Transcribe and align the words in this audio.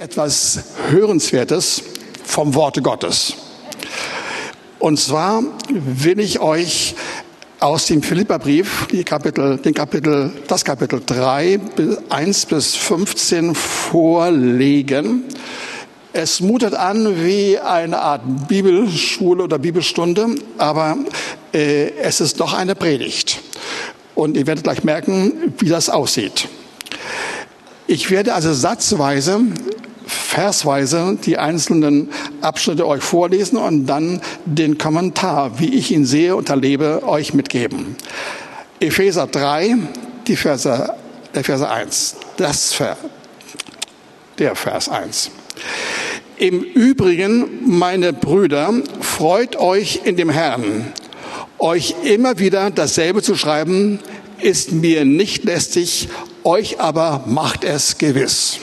etwas 0.00 0.60
Hörenswertes 0.88 1.82
vom 2.24 2.54
Worte 2.54 2.80
Gottes. 2.80 3.34
Und 4.78 4.98
zwar 4.98 5.42
will 5.68 6.20
ich 6.20 6.40
euch 6.40 6.94
aus 7.58 7.84
dem 7.84 8.02
Philipperbrief, 8.02 8.86
die 8.90 9.04
Kapitel, 9.04 9.58
den 9.58 9.74
Kapitel, 9.74 10.32
das 10.48 10.64
Kapitel 10.64 11.02
3, 11.04 11.60
1 12.08 12.46
bis 12.46 12.76
15 12.76 13.54
vorlegen. 13.54 15.24
Es 16.14 16.40
mutet 16.40 16.72
an 16.72 17.22
wie 17.22 17.58
eine 17.58 17.98
Art 17.98 18.22
Bibelschule 18.48 19.44
oder 19.44 19.58
Bibelstunde, 19.58 20.28
aber 20.56 20.96
äh, 21.52 21.90
es 21.98 22.22
ist 22.22 22.40
doch 22.40 22.54
eine 22.54 22.74
Predigt. 22.74 23.38
Und 24.14 24.38
ihr 24.38 24.46
werdet 24.46 24.64
gleich 24.64 24.82
merken, 24.82 25.52
wie 25.58 25.68
das 25.68 25.90
aussieht. 25.90 26.48
Ich 27.86 28.10
werde 28.10 28.32
also 28.32 28.54
satzweise 28.54 29.42
versweise 30.10 31.16
die 31.24 31.38
einzelnen 31.38 32.10
Abschnitte 32.40 32.86
euch 32.86 33.02
vorlesen 33.02 33.56
und 33.56 33.86
dann 33.86 34.20
den 34.44 34.76
Kommentar, 34.78 35.58
wie 35.58 35.74
ich 35.74 35.92
ihn 35.92 36.04
sehe 36.04 36.36
und 36.36 36.50
erlebe, 36.50 37.02
euch 37.06 37.32
mitgeben. 37.32 37.96
Epheser 38.80 39.26
3, 39.26 39.76
die 40.26 40.36
Verse, 40.36 40.94
der 41.34 41.44
Verse 41.44 41.68
1. 41.68 42.16
Das 42.36 42.74
der 44.38 44.56
Vers 44.56 44.88
1. 44.88 45.30
Im 46.38 46.62
Übrigen, 46.62 47.78
meine 47.78 48.12
Brüder, 48.14 48.72
freut 49.00 49.56
euch 49.56 50.00
in 50.04 50.16
dem 50.16 50.30
Herrn. 50.30 50.92
Euch 51.58 51.94
immer 52.04 52.38
wieder 52.38 52.70
dasselbe 52.70 53.22
zu 53.22 53.36
schreiben, 53.36 54.00
ist 54.40 54.72
mir 54.72 55.04
nicht 55.04 55.44
lästig, 55.44 56.08
euch 56.42 56.80
aber 56.80 57.24
macht 57.26 57.64
es 57.64 57.98
gewiss. 57.98 58.60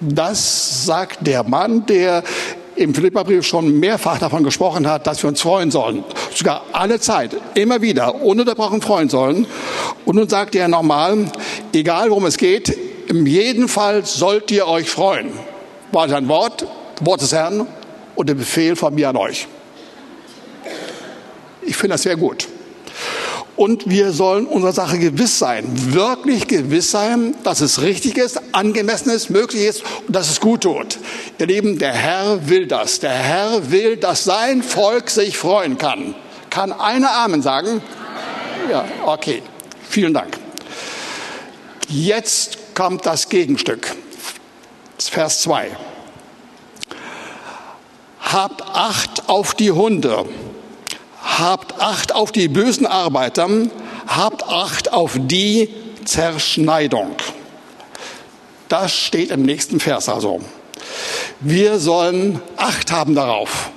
Das 0.00 0.86
sagt 0.86 1.26
der 1.26 1.42
Mann, 1.42 1.86
der 1.86 2.22
im 2.76 2.94
Philipperbrief 2.94 3.44
schon 3.44 3.80
mehrfach 3.80 4.18
davon 4.18 4.44
gesprochen 4.44 4.86
hat, 4.86 5.06
dass 5.08 5.22
wir 5.22 5.28
uns 5.28 5.40
freuen 5.40 5.72
sollen. 5.72 6.04
Sogar 6.32 6.62
alle 6.72 7.00
Zeit, 7.00 7.36
immer 7.54 7.82
wieder, 7.82 8.22
ununterbrochen 8.22 8.80
freuen 8.80 9.08
sollen. 9.08 9.46
Und 10.04 10.16
nun 10.16 10.28
sagt 10.28 10.54
er 10.54 10.68
nochmal, 10.68 11.26
egal 11.72 12.10
worum 12.10 12.26
es 12.26 12.36
geht, 12.36 12.68
in 13.08 13.26
jedem 13.26 13.68
Fall 13.68 14.04
sollt 14.04 14.50
ihr 14.52 14.68
euch 14.68 14.88
freuen. 14.88 15.30
War 15.90 16.08
sein 16.08 16.28
Wort, 16.28 16.66
Wort 17.00 17.20
des 17.20 17.32
Herrn 17.32 17.66
und 18.14 18.28
der 18.28 18.34
Befehl 18.34 18.76
von 18.76 18.94
mir 18.94 19.08
an 19.08 19.16
euch. 19.16 19.48
Ich 21.62 21.76
finde 21.76 21.94
das 21.94 22.02
sehr 22.02 22.16
gut. 22.16 22.46
Und 23.58 23.90
wir 23.90 24.12
sollen 24.12 24.46
unserer 24.46 24.72
Sache 24.72 25.00
gewiss 25.00 25.40
sein, 25.40 25.64
wirklich 25.92 26.46
gewiss 26.46 26.92
sein, 26.92 27.34
dass 27.42 27.60
es 27.60 27.82
richtig 27.82 28.16
ist, 28.16 28.40
angemessen 28.52 29.10
ist, 29.10 29.30
möglich 29.30 29.64
ist 29.64 29.82
und 30.06 30.14
dass 30.14 30.30
es 30.30 30.38
gut 30.38 30.60
tut. 30.60 31.00
Ihr 31.40 31.46
Lieben, 31.46 31.76
der 31.76 31.92
Herr 31.92 32.48
will 32.48 32.68
das. 32.68 33.00
Der 33.00 33.10
Herr 33.10 33.72
will, 33.72 33.96
dass 33.96 34.22
sein 34.22 34.62
Volk 34.62 35.10
sich 35.10 35.36
freuen 35.36 35.76
kann. 35.76 36.14
Kann 36.50 36.70
einer 36.70 37.10
Amen 37.10 37.42
sagen? 37.42 37.82
Ja, 38.70 38.84
okay. 39.04 39.42
Vielen 39.90 40.14
Dank. 40.14 40.38
Jetzt 41.88 42.76
kommt 42.76 43.06
das 43.06 43.28
Gegenstück. 43.28 43.92
Vers 45.00 45.42
2. 45.42 45.76
Habt 48.20 48.62
Acht 48.62 49.28
auf 49.28 49.54
die 49.54 49.72
Hunde 49.72 50.26
habt 51.36 51.80
Acht 51.80 52.14
auf 52.14 52.32
die 52.32 52.48
bösen 52.48 52.86
Arbeiter, 52.86 53.48
habt 54.06 54.42
Acht 54.44 54.92
auf 54.92 55.16
die 55.16 55.68
Zerschneidung. 56.04 57.16
Das 58.68 58.94
steht 58.94 59.30
im 59.30 59.42
nächsten 59.42 59.80
Vers 59.80 60.08
also. 60.08 60.40
Wir 61.40 61.78
sollen 61.78 62.40
Acht 62.56 62.90
haben 62.90 63.14
darauf, 63.14 63.70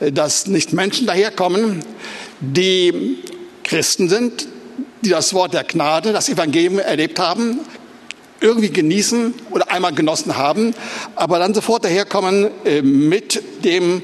dass 0.00 0.46
nicht 0.46 0.72
Menschen 0.72 1.06
daherkommen, 1.06 1.84
die 2.40 3.18
Christen 3.62 4.08
sind, 4.08 4.46
die 5.02 5.10
das 5.10 5.32
Wort 5.32 5.54
der 5.54 5.64
Gnade, 5.64 6.12
das 6.12 6.28
Evangelium 6.28 6.78
erlebt 6.78 7.18
haben, 7.18 7.60
irgendwie 8.40 8.70
genießen 8.70 9.34
oder 9.50 9.70
einmal 9.70 9.94
genossen 9.94 10.36
haben, 10.36 10.74
aber 11.16 11.38
dann 11.38 11.54
sofort 11.54 11.84
daherkommen 11.84 12.50
äh, 12.64 12.82
mit 12.82 13.42
dem 13.64 14.02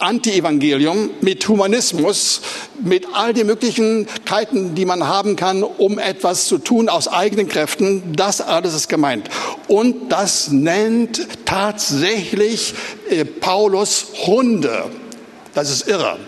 Anti-Evangelium, 0.00 1.10
mit 1.20 1.46
Humanismus, 1.46 2.40
mit 2.82 3.06
all 3.12 3.32
den 3.32 3.46
Möglichkeiten, 3.46 4.74
die 4.74 4.84
man 4.84 5.06
haben 5.06 5.36
kann, 5.36 5.62
um 5.62 5.98
etwas 5.98 6.46
zu 6.46 6.58
tun 6.58 6.88
aus 6.88 7.08
eigenen 7.08 7.48
Kräften. 7.48 8.14
Das 8.14 8.40
alles 8.40 8.74
ist 8.74 8.88
gemeint. 8.88 9.28
Und 9.68 10.10
das 10.10 10.50
nennt 10.50 11.26
tatsächlich 11.44 12.74
äh, 13.08 13.24
Paulus 13.24 14.06
Hunde. 14.26 14.84
Das 15.54 15.70
ist 15.70 15.86
irre. 15.88 16.18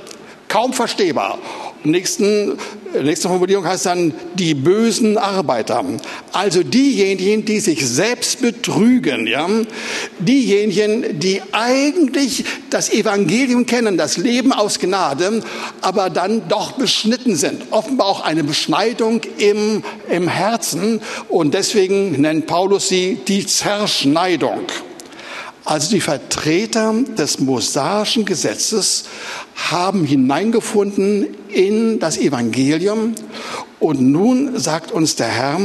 Kaum 0.49 0.73
verstehbar 0.73 1.39
nächsten, 1.85 2.59
nächste 3.01 3.29
Formulierung 3.29 3.67
heißt 3.67 3.87
dann 3.87 4.15
die 4.35 4.55
bösen 4.55 5.19
Arbeiter. 5.19 5.85
Also 6.33 6.63
diejenigen, 6.63 7.45
die 7.45 7.61
sich 7.61 7.87
selbst 7.87 8.41
betrügen, 8.41 9.27
ja, 9.27 9.49
diejenigen, 10.19 11.19
die 11.19 11.43
eigentlich 11.53 12.45
das 12.71 12.93
Evangelium 12.93 13.67
kennen, 13.67 13.97
das 13.97 14.17
Leben 14.17 14.53
aus 14.53 14.79
Gnade, 14.79 15.43
aber 15.81 16.11
dann 16.11 16.49
doch 16.49 16.73
beschnitten 16.73 17.37
sind. 17.37 17.63
Offenbar 17.71 18.07
auch 18.07 18.21
eine 18.23 18.45
Beschneidung 18.45 19.21
im, 19.39 19.83
im 20.09 20.29
Herzen 20.29 21.01
und 21.29 21.55
deswegen 21.55 22.21
nennt 22.21 22.47
Paulus 22.47 22.89
sie 22.89 23.19
die 23.27 23.47
Zerschneidung. 23.47 24.67
Also 25.65 25.91
die 25.91 26.01
Vertreter 26.01 26.93
des 27.17 27.39
mosaischen 27.39 28.25
Gesetzes 28.25 29.05
haben 29.55 30.05
hineingefunden 30.05 31.29
in 31.49 32.01
das 32.01 32.19
Evangelium. 32.19 33.15
Und 33.79 34.01
nun 34.01 34.59
sagt 34.59 34.91
uns 34.91 35.17
der 35.17 35.29
Herr, 35.29 35.61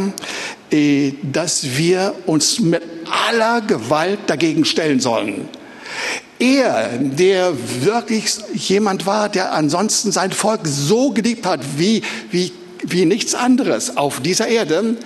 äh, 0.71 1.13
dass 1.23 1.77
wir 1.77 2.13
uns 2.25 2.59
mit 2.59 2.83
aller 3.27 3.61
Gewalt 3.61 4.19
dagegen 4.27 4.65
stellen 4.65 4.99
sollen. 4.99 5.49
Er, 6.39 6.89
der 6.99 7.53
wirklich 7.81 8.35
jemand 8.53 9.07
war, 9.07 9.29
der 9.29 9.53
ansonsten 9.53 10.11
sein 10.11 10.31
Volk 10.31 10.61
so 10.65 11.09
geliebt 11.09 11.47
hat 11.47 11.61
wie, 11.77 12.03
wie, 12.29 12.51
wie 12.83 13.05
nichts 13.05 13.33
anderes 13.33 13.97
auf 13.97 14.19
dieser 14.19 14.47
Erde, 14.47 14.97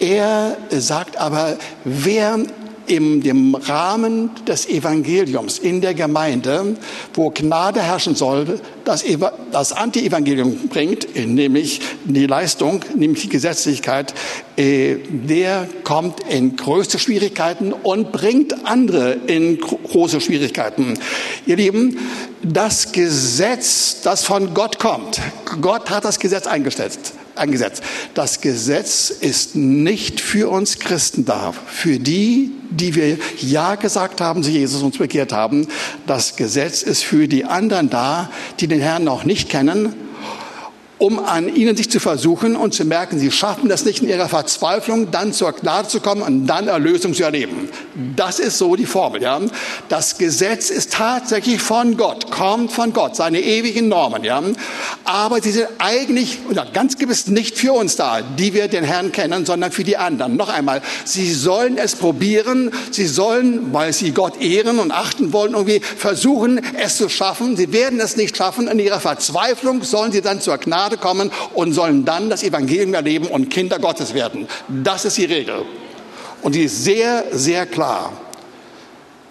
er 0.00 0.56
sagt 0.70 1.18
aber, 1.18 1.56
wer 1.84 2.40
in 2.86 3.20
dem 3.20 3.54
Rahmen 3.54 4.30
des 4.46 4.68
Evangeliums 4.68 5.58
in 5.58 5.80
der 5.80 5.94
Gemeinde, 5.94 6.76
wo 7.14 7.30
Gnade 7.30 7.82
herrschen 7.82 8.14
soll, 8.14 8.60
das, 8.84 9.04
das 9.52 9.72
Anti-Evangelium 9.72 10.68
bringt, 10.68 11.14
nämlich 11.14 11.80
die 12.04 12.26
Leistung, 12.26 12.80
nämlich 12.94 13.22
die 13.22 13.28
Gesetzlichkeit, 13.28 14.14
äh, 14.56 14.96
der 15.08 15.68
kommt 15.84 16.20
in 16.28 16.56
größte 16.56 16.98
Schwierigkeiten 16.98 17.72
und 17.72 18.12
bringt 18.12 18.66
andere 18.66 19.12
in 19.26 19.58
große 19.58 20.20
Schwierigkeiten. 20.20 20.98
Ihr 21.46 21.56
Lieben, 21.56 21.98
das 22.42 22.92
Gesetz, 22.92 24.00
das 24.02 24.24
von 24.24 24.54
Gott 24.54 24.78
kommt, 24.78 25.20
Gott 25.60 25.90
hat 25.90 26.04
das 26.04 26.18
Gesetz 26.18 26.46
eingesetzt 26.46 27.14
eingesetzt. 27.36 27.82
Das 28.14 28.40
Gesetz 28.40 29.10
ist 29.10 29.56
nicht 29.56 30.20
für 30.20 30.50
uns 30.50 30.78
Christen 30.78 31.24
da, 31.24 31.52
für 31.52 31.98
die, 31.98 32.52
die 32.70 32.94
wir 32.94 33.18
Ja 33.40 33.74
gesagt 33.74 34.20
haben, 34.20 34.42
sie 34.42 34.52
Jesus 34.52 34.82
uns 34.82 34.98
bekehrt 34.98 35.32
haben. 35.32 35.68
Das 36.06 36.36
Gesetz 36.36 36.82
ist 36.82 37.04
für 37.04 37.28
die 37.28 37.44
anderen 37.44 37.90
da, 37.90 38.30
die 38.60 38.68
den 38.68 38.80
Herrn 38.80 39.04
noch 39.04 39.24
nicht 39.24 39.48
kennen 39.48 39.94
um 40.98 41.18
an 41.18 41.54
ihnen 41.54 41.76
sich 41.76 41.90
zu 41.90 41.98
versuchen 41.98 42.54
und 42.54 42.74
zu 42.74 42.84
merken, 42.84 43.18
sie 43.18 43.32
schaffen 43.32 43.68
das 43.68 43.84
nicht 43.84 44.02
in 44.02 44.08
ihrer 44.08 44.28
Verzweiflung, 44.28 45.10
dann 45.10 45.32
zur 45.32 45.52
Gnade 45.52 45.88
zu 45.88 46.00
kommen 46.00 46.22
und 46.22 46.46
dann 46.46 46.68
Erlösung 46.68 47.12
zu 47.12 47.24
erleben. 47.24 47.68
Das 48.14 48.38
ist 48.38 48.58
so 48.58 48.76
die 48.76 48.86
Formel. 48.86 49.20
Ja? 49.20 49.40
Das 49.88 50.18
Gesetz 50.18 50.70
ist 50.70 50.92
tatsächlich 50.92 51.60
von 51.60 51.96
Gott, 51.96 52.30
kommt 52.30 52.70
von 52.70 52.92
Gott, 52.92 53.16
seine 53.16 53.40
ewigen 53.40 53.88
Normen. 53.88 54.22
Ja? 54.22 54.40
Aber 55.04 55.42
sie 55.42 55.50
sind 55.50 55.66
eigentlich 55.78 56.38
oder 56.48 56.66
ganz 56.72 56.96
gewiss 56.96 57.26
nicht 57.26 57.58
für 57.58 57.72
uns 57.72 57.96
da, 57.96 58.20
die 58.22 58.54
wir 58.54 58.68
den 58.68 58.84
Herrn 58.84 59.10
kennen, 59.10 59.44
sondern 59.44 59.72
für 59.72 59.84
die 59.84 59.96
anderen. 59.96 60.36
Noch 60.36 60.50
einmal, 60.50 60.82
sie 61.04 61.32
sollen 61.32 61.78
es 61.78 61.96
probieren, 61.96 62.70
sie 62.92 63.06
sollen, 63.06 63.72
weil 63.72 63.92
sie 63.92 64.12
Gott 64.12 64.40
ehren 64.40 64.78
und 64.78 64.92
achten 64.92 65.32
wollen, 65.32 65.54
irgendwie 65.54 65.80
versuchen, 65.80 66.60
es 66.78 66.96
zu 66.96 67.08
schaffen. 67.08 67.56
Sie 67.56 67.72
werden 67.72 67.98
es 67.98 68.16
nicht 68.16 68.36
schaffen. 68.36 68.68
In 68.68 68.78
ihrer 68.78 69.00
Verzweiflung 69.00 69.82
sollen 69.82 70.12
sie 70.12 70.20
dann 70.20 70.40
zur 70.40 70.58
Gnade 70.58 70.91
Gnade 70.92 70.96
kommen 70.96 71.30
und 71.54 71.72
sollen 71.72 72.04
dann 72.04 72.30
das 72.30 72.42
Evangelium 72.42 72.94
erleben 72.94 73.26
und 73.26 73.50
Kinder 73.50 73.78
Gottes 73.78 74.14
werden. 74.14 74.46
Das 74.68 75.04
ist 75.04 75.16
die 75.16 75.24
Regel. 75.24 75.64
Und 76.42 76.54
die 76.54 76.64
ist 76.64 76.84
sehr, 76.84 77.24
sehr 77.32 77.66
klar. 77.66 78.12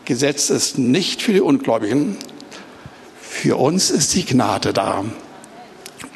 Gesetz 0.06 0.50
ist 0.50 0.78
nicht 0.78 1.22
für 1.22 1.34
die 1.34 1.42
Ungläubigen. 1.42 2.18
Für 3.22 3.58
uns 3.58 3.92
ist 3.92 4.14
die 4.16 4.26
Gnade 4.26 4.74
da. 4.74 5.04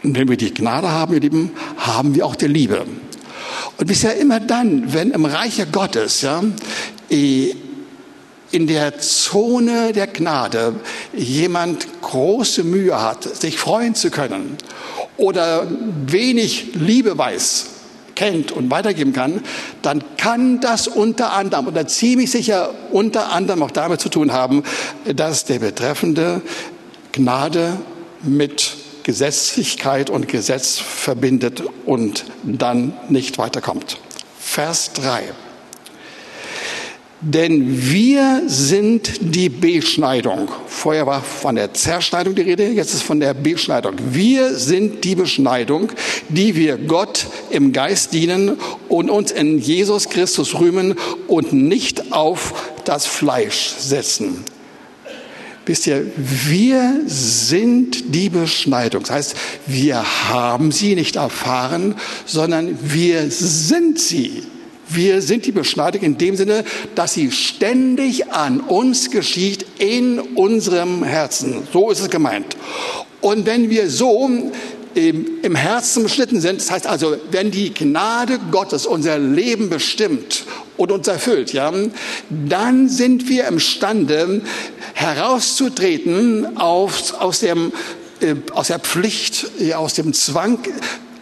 Und 0.04 0.18
wenn 0.18 0.28
wir 0.28 0.38
die 0.38 0.54
Gnade 0.54 0.90
haben, 0.90 1.14
ihr 1.14 1.20
Lieben, 1.20 1.52
haben 1.78 2.16
wir 2.16 2.26
auch 2.26 2.36
die 2.36 2.48
Liebe. 2.48 2.86
Und 3.78 3.88
bisher 3.88 4.16
immer 4.18 4.40
dann, 4.40 4.94
wenn 4.94 5.12
im 5.12 5.26
Reiche 5.26 5.66
Gottes 5.68 6.22
ja, 6.22 6.44
in 8.52 8.68
der 8.68 9.00
Zone 9.00 9.92
der 9.94 10.08
Gnade 10.08 10.76
jemand 11.14 12.02
große 12.02 12.64
Mühe 12.64 13.02
hat, 13.02 13.24
sich 13.24 13.58
freuen 13.58 13.96
zu 13.96 14.12
können 14.12 14.58
oder 15.18 15.68
wenig 16.06 16.74
Liebe 16.74 17.18
weiß, 17.18 17.68
kennt 18.16 18.52
und 18.52 18.72
weitergeben 18.72 19.14
kann, 19.14 19.42
dann 19.82 20.04
kann 20.18 20.62
das 20.62 20.88
unter 20.88 21.34
anderem 21.34 21.68
oder 21.68 21.88
ziemlich 21.88 22.32
sicher 22.32 22.74
unter 22.92 23.32
anderem 23.32 23.64
auch 23.64 23.72
damit 23.72 24.00
zu 24.00 24.10
tun 24.10 24.32
haben, 24.32 24.64
dass 25.14 25.46
der 25.46 25.60
Betreffende 25.60 26.42
Gnade 27.12 27.78
mit 28.24 28.76
Gesetzlichkeit 29.04 30.10
und 30.10 30.28
Gesetz 30.28 30.80
verbindet 30.80 31.64
und 31.86 32.26
dann 32.44 32.94
nicht 33.10 33.38
weiterkommt. 33.38 34.00
Vers 34.40 34.94
3. 34.94 35.26
Denn 37.22 37.92
wir 37.92 38.44
sind 38.46 39.34
die 39.36 39.50
Beschneidung. 39.50 40.50
Vorher 40.68 41.08
war 41.08 41.24
von 41.24 41.56
der 41.56 41.74
Zerschneidung 41.74 42.36
die 42.36 42.42
Rede, 42.42 42.68
jetzt 42.68 42.94
ist 42.94 43.04
von 43.04 43.20
der 43.20 43.34
Beschneidung. 43.34 43.94
Wir 44.12 44.54
sind 44.54 45.04
die 45.06 45.16
Beschneidung, 45.16 45.90
die 46.30 46.56
wir 46.56 46.78
Gott 46.78 47.26
im 47.50 47.72
Geist 47.72 48.14
dienen 48.14 48.58
und 48.90 49.10
uns 49.10 49.32
in 49.32 49.60
Jesus 49.60 50.10
Christus 50.10 50.60
rühmen 50.60 50.96
und 51.28 51.54
nicht 51.54 52.12
auf 52.12 52.72
das 52.84 53.06
Fleisch 53.06 53.74
setzen. 53.80 54.44
Wisst 55.66 55.88
ihr, 55.88 56.06
wir 56.16 57.02
sind 57.08 58.14
die 58.14 58.30
Beschneidung. 58.30 59.02
Das 59.02 59.12
heißt, 59.12 59.36
wir 59.66 60.30
haben 60.30 60.72
sie 60.72 60.94
nicht 60.96 61.16
erfahren, 61.16 61.96
sondern 62.26 62.78
wir 62.82 63.32
sind 63.32 64.00
sie. 64.00 64.44
Wir 64.88 65.22
sind 65.22 65.46
die 65.46 65.52
Beschneidung 65.52 66.02
in 66.02 66.18
dem 66.18 66.36
Sinne, 66.36 66.64
dass 66.94 67.14
sie 67.14 67.32
ständig 67.32 68.32
an 68.32 68.60
uns 68.60 69.10
geschieht 69.10 69.66
in 69.80 70.20
unserem 70.20 71.04
Herzen. 71.04 71.68
So 71.74 71.90
ist 71.90 72.02
es 72.02 72.10
gemeint. 72.10 72.56
Und 73.22 73.46
wenn 73.46 73.70
wir 73.70 73.90
so 73.90 74.30
im 74.96 75.56
Herzen 75.56 76.04
beschnitten 76.04 76.40
sind, 76.40 76.62
das 76.62 76.72
heißt 76.72 76.88
also, 76.88 77.18
wenn 77.32 77.52
die 77.52 77.74
Gnade 77.74 78.40
Gottes 78.52 78.86
unser 78.86 79.20
Leben 79.20 79.70
bestimmt 79.70 80.46
und 80.78 80.92
uns 80.92 81.08
erfüllt, 81.08 81.52
ja, 81.52 81.74
dann 82.30 82.88
sind 82.88 83.28
wir 83.28 83.48
imstande 83.48 84.42
herauszutreten 84.94 86.58
aus, 86.58 87.14
aus, 87.14 87.42
dem, 87.42 87.74
äh, 88.22 88.36
aus 88.54 88.68
der 88.68 88.80
Pflicht, 88.80 89.48
aus 89.76 89.96
dem 89.96 90.14
Zwang, 90.14 90.60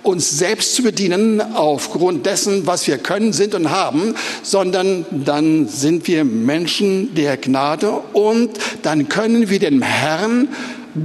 uns 0.03 0.37
selbst 0.37 0.75
zu 0.75 0.83
bedienen 0.83 1.41
aufgrund 1.41 2.25
dessen, 2.25 2.67
was 2.67 2.85
wir 2.87 2.97
können, 2.97 3.33
sind 3.33 3.55
und 3.55 3.71
haben, 3.71 4.15
sondern 4.43 5.05
dann 5.11 5.67
sind 5.67 6.07
wir 6.07 6.25
Menschen 6.25 7.15
der 7.15 7.37
Gnade 7.37 7.89
und 8.13 8.51
dann 8.81 9.09
können 9.09 9.49
wir 9.49 9.59
dem 9.59 9.81
Herrn, 9.81 10.49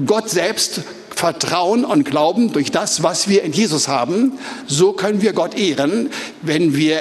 Gott 0.04 0.28
selbst, 0.28 0.82
vertrauen 1.18 1.84
und 1.84 2.04
glauben 2.04 2.52
durch 2.52 2.70
das, 2.70 3.02
was 3.02 3.28
wir 3.28 3.42
in 3.42 3.52
Jesus 3.52 3.88
haben. 3.88 4.38
So 4.68 4.92
können 4.92 5.20
wir 5.20 5.32
Gott 5.32 5.58
ehren, 5.58 6.10
wenn 6.42 6.76
wir 6.76 7.00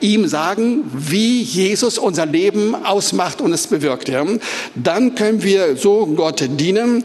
ihm 0.00 0.28
sagen, 0.28 0.84
wie 0.94 1.40
Jesus 1.40 1.96
unser 1.96 2.26
Leben 2.26 2.74
ausmacht 2.74 3.40
und 3.40 3.54
es 3.54 3.66
bewirkt. 3.66 4.12
Dann 4.74 5.14
können 5.14 5.42
wir 5.42 5.78
so 5.78 6.04
Gott 6.06 6.44
dienen 6.46 7.04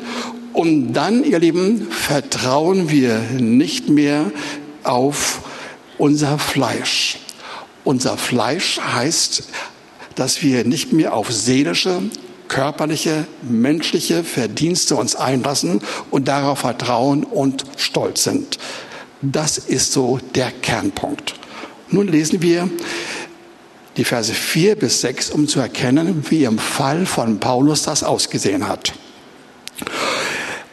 und 0.53 0.93
dann, 0.93 1.23
ihr 1.23 1.39
Lieben, 1.39 1.87
vertrauen 1.91 2.89
wir 2.89 3.19
nicht 3.37 3.89
mehr 3.89 4.31
auf 4.83 5.41
unser 5.97 6.39
Fleisch. 6.39 7.19
Unser 7.83 8.17
Fleisch 8.17 8.79
heißt, 8.79 9.43
dass 10.15 10.41
wir 10.41 10.65
nicht 10.65 10.91
mehr 10.91 11.13
auf 11.13 11.31
seelische, 11.31 12.01
körperliche, 12.47 13.27
menschliche 13.41 14.23
Verdienste 14.23 14.95
uns 14.95 15.15
einlassen 15.15 15.81
und 16.09 16.27
darauf 16.27 16.59
vertrauen 16.59 17.23
und 17.23 17.63
stolz 17.77 18.23
sind. 18.23 18.57
Das 19.21 19.57
ist 19.57 19.93
so 19.93 20.19
der 20.35 20.51
Kernpunkt. 20.51 21.35
Nun 21.89 22.07
lesen 22.07 22.41
wir 22.41 22.69
die 23.97 24.03
Verse 24.03 24.33
4 24.33 24.75
bis 24.75 25.01
6, 25.01 25.29
um 25.31 25.47
zu 25.47 25.59
erkennen, 25.59 26.25
wie 26.29 26.45
im 26.45 26.57
Fall 26.57 27.05
von 27.05 27.39
Paulus 27.39 27.83
das 27.83 28.03
ausgesehen 28.03 28.67
hat 28.67 28.93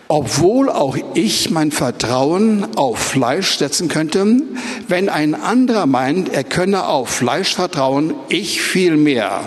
obwohl 0.08 0.70
auch 0.70 0.96
ich 1.14 1.50
mein 1.50 1.72
Vertrauen 1.72 2.76
auf 2.76 2.98
Fleisch 2.98 3.58
setzen 3.58 3.88
könnte, 3.88 4.40
wenn 4.88 5.08
ein 5.08 5.34
anderer 5.34 5.86
meint, 5.86 6.28
er 6.28 6.44
könne 6.44 6.86
auf 6.86 7.08
Fleisch 7.08 7.54
vertrauen, 7.54 8.14
ich 8.28 8.60
viel 8.62 8.96
mehr. 8.96 9.46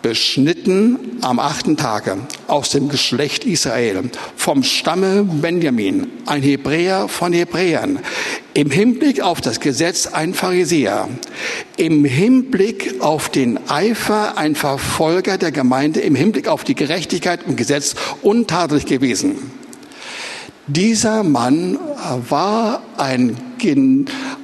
Beschnitten 0.00 1.18
am 1.22 1.40
achten 1.40 1.76
Tage 1.76 2.18
aus 2.46 2.70
dem 2.70 2.88
Geschlecht 2.88 3.44
Israel, 3.44 4.10
vom 4.36 4.62
Stamme 4.62 5.24
Benjamin, 5.24 6.06
ein 6.24 6.40
Hebräer 6.40 7.08
von 7.08 7.32
Hebräern, 7.32 7.98
im 8.54 8.70
Hinblick 8.70 9.20
auf 9.20 9.40
das 9.40 9.58
Gesetz 9.58 10.06
ein 10.06 10.34
Pharisäer, 10.34 11.08
im 11.76 12.04
Hinblick 12.04 13.00
auf 13.00 13.28
den 13.28 13.58
Eifer 13.68 14.38
ein 14.38 14.54
Verfolger 14.54 15.36
der 15.36 15.50
Gemeinde, 15.50 16.00
im 16.00 16.14
Hinblick 16.14 16.46
auf 16.46 16.62
die 16.62 16.76
Gerechtigkeit 16.76 17.40
im 17.48 17.56
Gesetz 17.56 17.96
untadelig 18.22 18.86
gewesen. 18.86 19.57
Dieser 20.68 21.22
Mann 21.22 21.78
war 22.28 22.82
ein, 22.98 23.38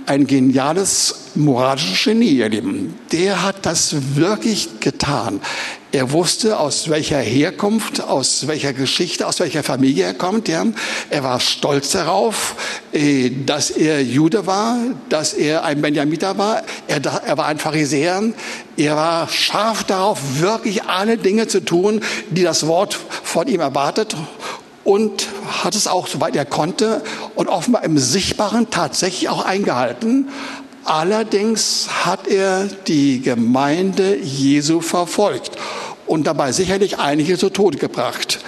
ein 0.07 0.27
geniales 0.27 1.15
moralisches 1.35 2.03
Genie, 2.03 2.31
ihr 2.31 2.49
Lieben. 2.49 2.95
Der 3.13 3.43
hat 3.43 3.67
das 3.67 4.17
wirklich 4.17 4.81
getan. 4.81 5.43
Er 5.93 6.13
wusste, 6.13 6.59
aus 6.59 6.89
welcher 6.89 7.19
Herkunft, 7.19 8.01
aus 8.03 8.47
welcher 8.47 8.73
Geschichte, 8.73 9.27
aus 9.27 9.39
welcher 9.39 9.63
Familie 9.63 10.07
er 10.07 10.15
kommt. 10.15 10.49
Ja. 10.49 10.65
Er 11.11 11.23
war 11.25 11.41
stolz 11.41 11.91
darauf, 11.91 12.57
äh, 12.93 13.31
dass 13.45 13.71
er 13.71 14.03
Jude 14.03 14.47
war, 14.47 14.79
dass 15.11 15.35
er 15.35 15.63
ein 15.65 15.83
Benjamiter 15.83 16.39
war. 16.39 16.63
Er, 16.89 17.03
er 17.05 17.37
war 17.37 17.47
ein 17.47 17.59
Pharisäer. 17.59 18.23
Er 18.79 18.97
war 18.97 19.29
scharf 19.29 19.85
darauf, 19.85 20.41
wirklich 20.41 20.85
alle 20.85 21.19
Dinge 21.19 21.49
zu 21.49 21.63
tun, 21.63 22.01
die 22.31 22.43
das 22.43 22.67
Wort 22.67 22.99
von 23.23 23.47
ihm 23.47 23.61
erwartet 23.61 24.17
und 24.85 25.29
hat 25.63 25.75
es 25.75 25.87
auch, 25.87 26.07
soweit 26.07 26.37
er 26.37 26.45
konnte 26.45 27.03
und 27.35 27.49
offenbar 27.49 27.85
im 27.85 27.99
Sichtbaren 27.99 28.71
tatsächlich 28.71 29.29
auch 29.29 29.45
eingehalten. 29.45 30.29
Allerdings 30.85 31.89
hat 32.05 32.29
er 32.29 32.65
die 32.87 33.23
Gemeinde 33.23 34.17
Jesu 34.17 34.81
verfolgt 34.81 35.53
und 36.07 36.27
dabei 36.27 36.53
sicherlich 36.53 36.99
einige 36.99 37.39
zu 37.39 37.49
Tode 37.49 37.79
gebracht. 37.79 38.41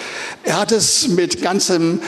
Er 0.44 0.60
hat 0.60 0.70
es 0.70 1.08
mit 1.08 1.40
ganzem 1.40 2.00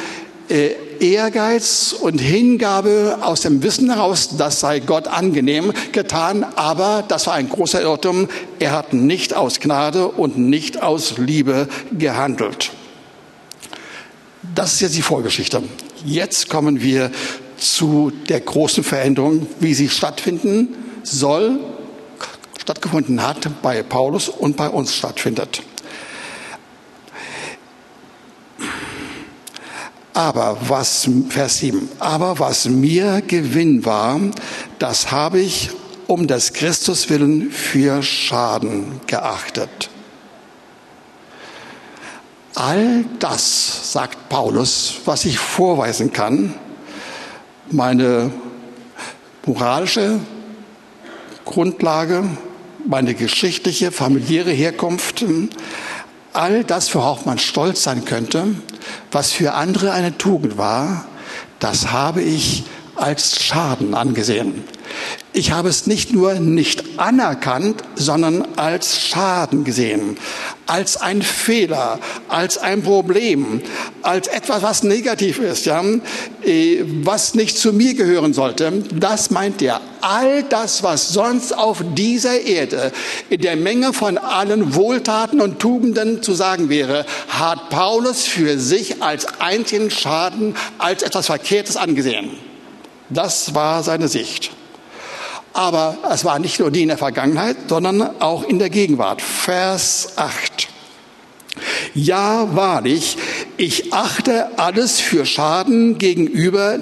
äh, 0.50 0.73
Ehrgeiz 1.00 1.94
und 1.99 2.18
Hingabe 2.18 3.18
aus 3.23 3.42
dem 3.42 3.62
Wissen 3.62 3.90
heraus, 3.90 4.30
das 4.37 4.61
sei 4.61 4.80
Gott 4.80 5.06
angenehm 5.06 5.73
getan, 5.92 6.44
aber 6.56 7.04
das 7.06 7.26
war 7.26 7.35
ein 7.35 7.49
großer 7.49 7.80
Irrtum. 7.80 8.28
Er 8.58 8.73
hat 8.73 8.92
nicht 8.92 9.35
aus 9.35 9.61
Gnade 9.61 10.08
und 10.08 10.37
nicht 10.38 10.82
aus 10.82 11.16
Liebe 11.18 11.68
gehandelt. 11.97 12.73
Das 14.58 14.72
ist 14.72 14.80
jetzt 14.80 14.96
die 14.96 15.02
Vorgeschichte. 15.02 15.62
Jetzt 16.04 16.48
kommen 16.48 16.82
wir 16.82 17.12
zu 17.58 18.10
der 18.28 18.40
großen 18.40 18.82
Veränderung, 18.82 19.46
wie 19.60 19.72
sie 19.72 19.88
stattfinden 19.88 20.74
soll, 21.04 21.60
stattgefunden 22.60 23.22
hat 23.22 23.48
bei 23.62 23.84
Paulus 23.84 24.28
und 24.28 24.56
bei 24.56 24.68
uns 24.68 24.96
stattfindet. 24.96 25.62
Aber 30.12 30.58
was, 30.66 31.08
Vers 31.28 31.58
7, 31.58 31.88
aber 32.00 32.40
was 32.40 32.64
mir 32.64 33.22
Gewinn 33.24 33.84
war, 33.84 34.20
das 34.80 35.12
habe 35.12 35.38
ich 35.38 35.70
um 36.08 36.26
des 36.26 36.52
Christus 36.52 37.08
willen 37.10 37.52
für 37.52 38.02
Schaden 38.02 39.00
geachtet. 39.06 39.88
All 42.58 43.04
das, 43.20 43.92
sagt 43.92 44.28
Paulus, 44.28 44.94
was 45.04 45.24
ich 45.26 45.38
vorweisen 45.38 46.12
kann, 46.12 46.54
meine 47.70 48.32
moralische 49.46 50.18
Grundlage, 51.44 52.24
meine 52.84 53.14
geschichtliche, 53.14 53.92
familiäre 53.92 54.50
Herkunft, 54.50 55.24
all 56.32 56.64
das, 56.64 56.92
worauf 56.96 57.26
man 57.26 57.38
stolz 57.38 57.84
sein 57.84 58.04
könnte, 58.04 58.56
was 59.12 59.30
für 59.30 59.54
andere 59.54 59.92
eine 59.92 60.18
Tugend 60.18 60.58
war, 60.58 61.04
das 61.60 61.92
habe 61.92 62.22
ich 62.22 62.64
als 62.96 63.40
Schaden 63.40 63.94
angesehen. 63.94 64.64
Ich 65.38 65.52
habe 65.52 65.68
es 65.68 65.87
nicht 65.87 66.12
nur 66.12 66.35
nicht 66.35 66.99
anerkannt, 66.99 67.85
sondern 67.95 68.45
als 68.57 69.00
Schaden 69.00 69.62
gesehen. 69.62 70.16
als 70.66 70.99
ein 70.99 71.23
Fehler, 71.23 71.99
als 72.28 72.59
ein 72.59 72.83
Problem, 72.83 73.62
als 74.02 74.28
etwas, 74.28 74.62
was 74.62 74.83
negativ 74.83 75.38
ist, 75.38 75.64
ja, 75.64 75.83
äh, 76.45 76.85
was 77.04 77.35
nicht 77.35 77.57
zu 77.57 77.73
mir 77.73 77.95
gehören 77.95 78.35
sollte. 78.35 78.85
Das 78.92 79.30
meint 79.30 79.62
er. 79.62 79.80
All 80.02 80.42
das, 80.42 80.83
was 80.83 81.09
sonst 81.09 81.57
auf 81.57 81.83
dieser 81.95 82.42
Erde 82.42 82.92
in 83.30 83.40
der 83.40 83.57
Menge 83.57 83.95
von 83.95 84.18
allen 84.18 84.75
Wohltaten 84.75 85.40
und 85.40 85.59
Tugenden 85.59 86.23
zu 86.23 86.35
sagen 86.35 86.68
wäre, 86.68 87.07
hat 87.28 87.71
Paulus 87.71 88.25
für 88.25 88.59
sich 88.59 89.02
als 89.02 89.26
einzigen 89.40 89.90
Schaden, 89.90 90.54
als 90.76 91.02
etwas 91.02 91.26
Verkehrtes 91.26 91.78
angesehen. 91.78 92.28
Das 93.09 93.54
war 93.54 93.83
seine 93.83 94.09
Sicht. 94.09 94.50
Aber 95.58 95.98
es 96.08 96.24
war 96.24 96.38
nicht 96.38 96.60
nur 96.60 96.70
die 96.70 96.82
in 96.82 96.88
der 96.88 96.98
Vergangenheit, 96.98 97.56
sondern 97.66 98.00
auch 98.20 98.44
in 98.44 98.60
der 98.60 98.70
Gegenwart. 98.70 99.20
Vers 99.20 100.12
8. 100.14 100.68
Ja, 101.94 102.54
wahrlich, 102.54 103.18
ich 103.56 103.92
achte 103.92 104.56
alles 104.56 105.00
für 105.00 105.26
Schaden 105.26 105.98
gegenüber 105.98 106.78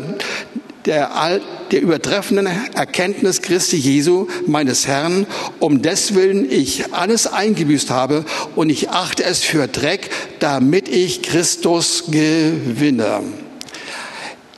der, 0.84 1.40
der 1.70 1.80
übertreffenden 1.80 2.46
Erkenntnis 2.74 3.40
Christi 3.40 3.78
Jesu, 3.78 4.26
meines 4.46 4.86
Herrn, 4.86 5.26
um 5.58 5.80
deswillen 5.80 6.46
ich 6.50 6.92
alles 6.92 7.26
eingebüßt 7.26 7.88
habe 7.88 8.26
und 8.56 8.68
ich 8.68 8.90
achte 8.90 9.24
es 9.24 9.42
für 9.42 9.68
Dreck, 9.68 10.10
damit 10.38 10.90
ich 10.90 11.22
Christus 11.22 12.04
gewinne. 12.10 13.22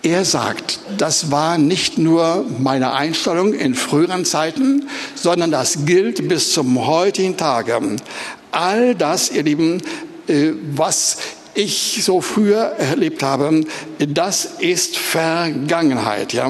Er 0.02 0.24
sagt, 0.24 0.78
das 0.96 1.30
war 1.32 1.58
nicht 1.58 1.98
nur 1.98 2.44
meine 2.58 2.92
Einstellung 2.92 3.52
in 3.52 3.74
früheren 3.74 4.24
Zeiten, 4.24 4.88
sondern 5.14 5.50
das 5.50 5.86
gilt 5.86 6.28
bis 6.28 6.52
zum 6.52 6.86
heutigen 6.86 7.36
Tage. 7.36 7.80
All 8.52 8.94
das, 8.94 9.30
ihr 9.30 9.42
Lieben, 9.42 9.82
äh, 10.28 10.52
was 10.74 11.18
ich 11.58 12.04
so 12.04 12.20
früher 12.20 12.76
erlebt 12.78 13.20
habe, 13.24 13.62
das 13.98 14.44
ist 14.60 14.96
Vergangenheit. 14.96 16.32
Ja, 16.32 16.48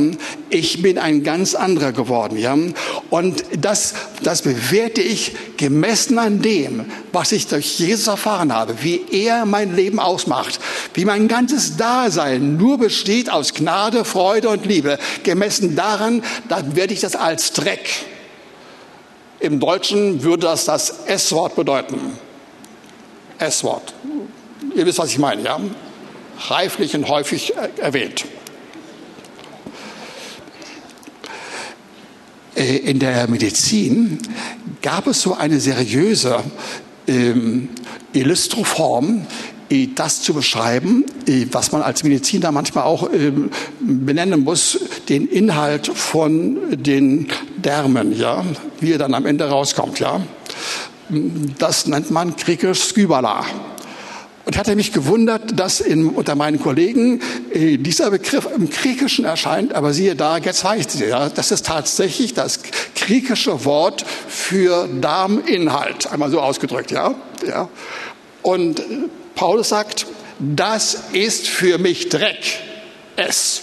ich 0.50 0.83
bin 0.83 0.99
ein 0.99 1.23
ganz 1.23 1.55
anderer 1.55 1.93
geworden. 1.93 2.37
Ja, 2.37 2.55
und 3.09 3.43
das, 3.59 3.95
das 4.23 4.43
bewerte 4.43 5.00
ich 5.00 5.35
gemessen 5.57 6.19
an 6.19 6.43
dem, 6.43 6.85
was 7.11 7.33
ich 7.33 7.47
durch 7.47 7.79
Jesus 7.79 8.07
erfahren 8.07 8.53
habe, 8.53 8.83
wie 8.83 9.00
er 9.11 9.47
mein 9.47 9.75
Leben 9.75 9.99
ausmacht, 9.99 10.61
wie 10.93 11.07
mein 11.07 11.27
ganzes 11.27 11.79
Dasein 11.79 12.59
nur 12.59 12.77
besteht 12.77 13.31
aus 13.31 13.55
Gnade, 13.55 14.05
Freude 14.05 14.50
und 14.50 14.67
Liebe. 14.67 14.99
Gemessen 15.23 15.75
daran, 15.75 16.23
dann 16.50 16.77
werde 16.77 16.93
ich 16.93 17.00
das 17.00 17.17
als 17.17 17.55
Dreck. 17.55 17.88
Im 19.41 19.59
Deutschen 19.59 20.23
würde 20.23 20.49
das 20.49 20.67
das 20.67 21.07
S-Wort 21.07 21.57
bedeuten. 21.57 21.99
S-Wort. 23.38 23.95
Ihr 24.78 24.87
wisst, 24.87 25.00
was 25.00 25.11
ich 25.11 25.18
meine, 25.18 25.42
ja? 25.42 25.58
Reiflich 26.47 26.94
und 26.94 27.08
häufig 27.08 27.52
erwähnt. 27.78 28.26
Äh, 32.54 32.76
in 32.76 33.00
der 33.00 33.28
Medizin 33.28 34.20
gab 34.80 35.08
es 35.08 35.20
so 35.20 35.35
eine 35.35 35.58
seriöse 35.58 36.44
ähm, 37.08 37.70
Illustroform, 38.12 39.26
äh, 39.68 39.88
das 39.97 40.23
zu 40.23 40.32
beschreiben, 40.32 41.04
äh, 41.26 41.47
was 41.50 41.73
man 41.73 41.82
als 41.82 42.04
Mediziner 42.04 42.52
manchmal 42.52 42.85
auch 42.85 43.12
ähm, 43.12 43.50
benennen 43.80 44.44
muss, 44.44 44.78
den 45.08 45.26
Inhalt 45.26 45.88
von 45.88 46.56
den 46.70 47.26
Därmen, 47.56 48.16
ja, 48.16 48.44
wie 48.78 48.92
er 48.92 48.99
dann 48.99 49.14
am 49.14 49.26
Ende 49.26 49.49
rauskommt, 49.49 49.99
ja. 49.99 50.20
Das 51.58 51.88
nennt 51.88 52.12
man 52.12 52.37
griechisch 52.37 52.85
Skybala. 52.85 53.44
Und 54.49 54.57
hatte 54.57 54.75
mich 54.76 54.95
gewundert, 54.95 55.61
dass 55.61 55.83
in, 55.83 56.09
unter 56.09 56.35
meinen 56.35 56.59
Kollegen 56.59 57.21
äh, 57.52 57.76
dieser 57.76 58.11
Begriff 58.11 58.49
im 58.50 58.71
Griechischen 58.71 59.26
erscheint, 59.26 59.75
aber 59.75 59.93
siehe 59.93 60.17
da, 60.17 60.38
jetzt 60.38 60.64
heißt 60.64 60.95
es 60.95 61.00
ja, 61.02 61.28
das 61.28 61.50
ist 61.50 61.67
tatsächlich 61.67 62.33
das 62.33 62.61
griechische 62.95 63.67
Wort 63.67 64.07
für 64.26 64.88
Darminhalt, 65.02 66.11
einmal 66.11 66.31
so 66.31 66.40
ausgedrückt, 66.40 66.90
ja. 66.90 67.14
ja. 67.47 67.69
Und 68.40 68.81
Paulus 69.35 69.69
sagt, 69.69 70.07
das 70.38 70.97
ist 71.12 71.47
für 71.47 71.76
mich 71.76 72.09
Dreck, 72.09 72.59
es. 73.17 73.61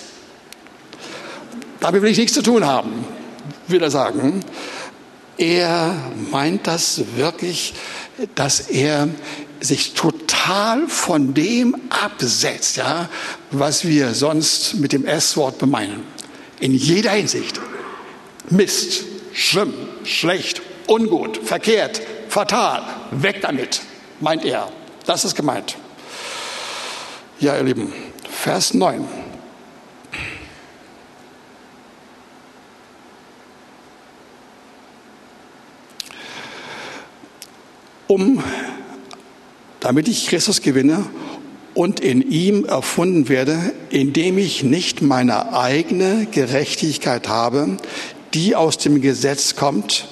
Damit 1.79 2.03
will 2.03 2.11
ich 2.11 2.19
nichts 2.19 2.33
zu 2.33 2.43
tun 2.43 2.63
haben, 2.63 3.05
will 3.67 3.81
er 3.81 3.89
sagen. 3.89 4.41
Er 5.39 5.95
meint 6.29 6.67
das 6.67 7.01
wirklich, 7.15 7.73
dass 8.35 8.59
er 8.59 9.09
sich 9.65 9.93
total 9.93 10.87
von 10.87 11.33
dem 11.33 11.75
absetzt, 11.89 12.77
ja, 12.77 13.09
was 13.51 13.85
wir 13.85 14.13
sonst 14.13 14.75
mit 14.75 14.93
dem 14.93 15.05
S-Wort 15.05 15.57
bemeinen. 15.57 16.03
In 16.59 16.73
jeder 16.73 17.11
Hinsicht. 17.11 17.59
Mist, 18.49 19.03
schlimm, 19.33 19.73
schlecht, 20.03 20.61
ungut, 20.87 21.37
verkehrt, 21.37 22.01
fatal, 22.29 22.83
weg 23.11 23.41
damit, 23.41 23.81
meint 24.19 24.45
er. 24.45 24.71
Das 25.05 25.25
ist 25.25 25.35
gemeint. 25.35 25.77
Ja, 27.39 27.57
ihr 27.57 27.63
Lieben, 27.63 27.91
Vers 28.29 28.73
9. 28.73 29.07
Um 38.07 38.43
damit 39.85 40.07
ich 40.07 40.25
Christus 40.25 40.63
gewinne 40.63 41.05
und 41.75 41.99
in 41.99 42.27
ihm 42.27 42.65
erfunden 42.65 43.29
werde, 43.29 43.71
indem 43.91 44.39
ich 44.39 44.63
nicht 44.63 45.03
meine 45.03 45.53
eigene 45.53 46.25
Gerechtigkeit 46.25 47.27
habe, 47.27 47.77
die 48.33 48.55
aus 48.55 48.79
dem 48.79 48.99
Gesetz 48.99 49.55
kommt, 49.55 50.07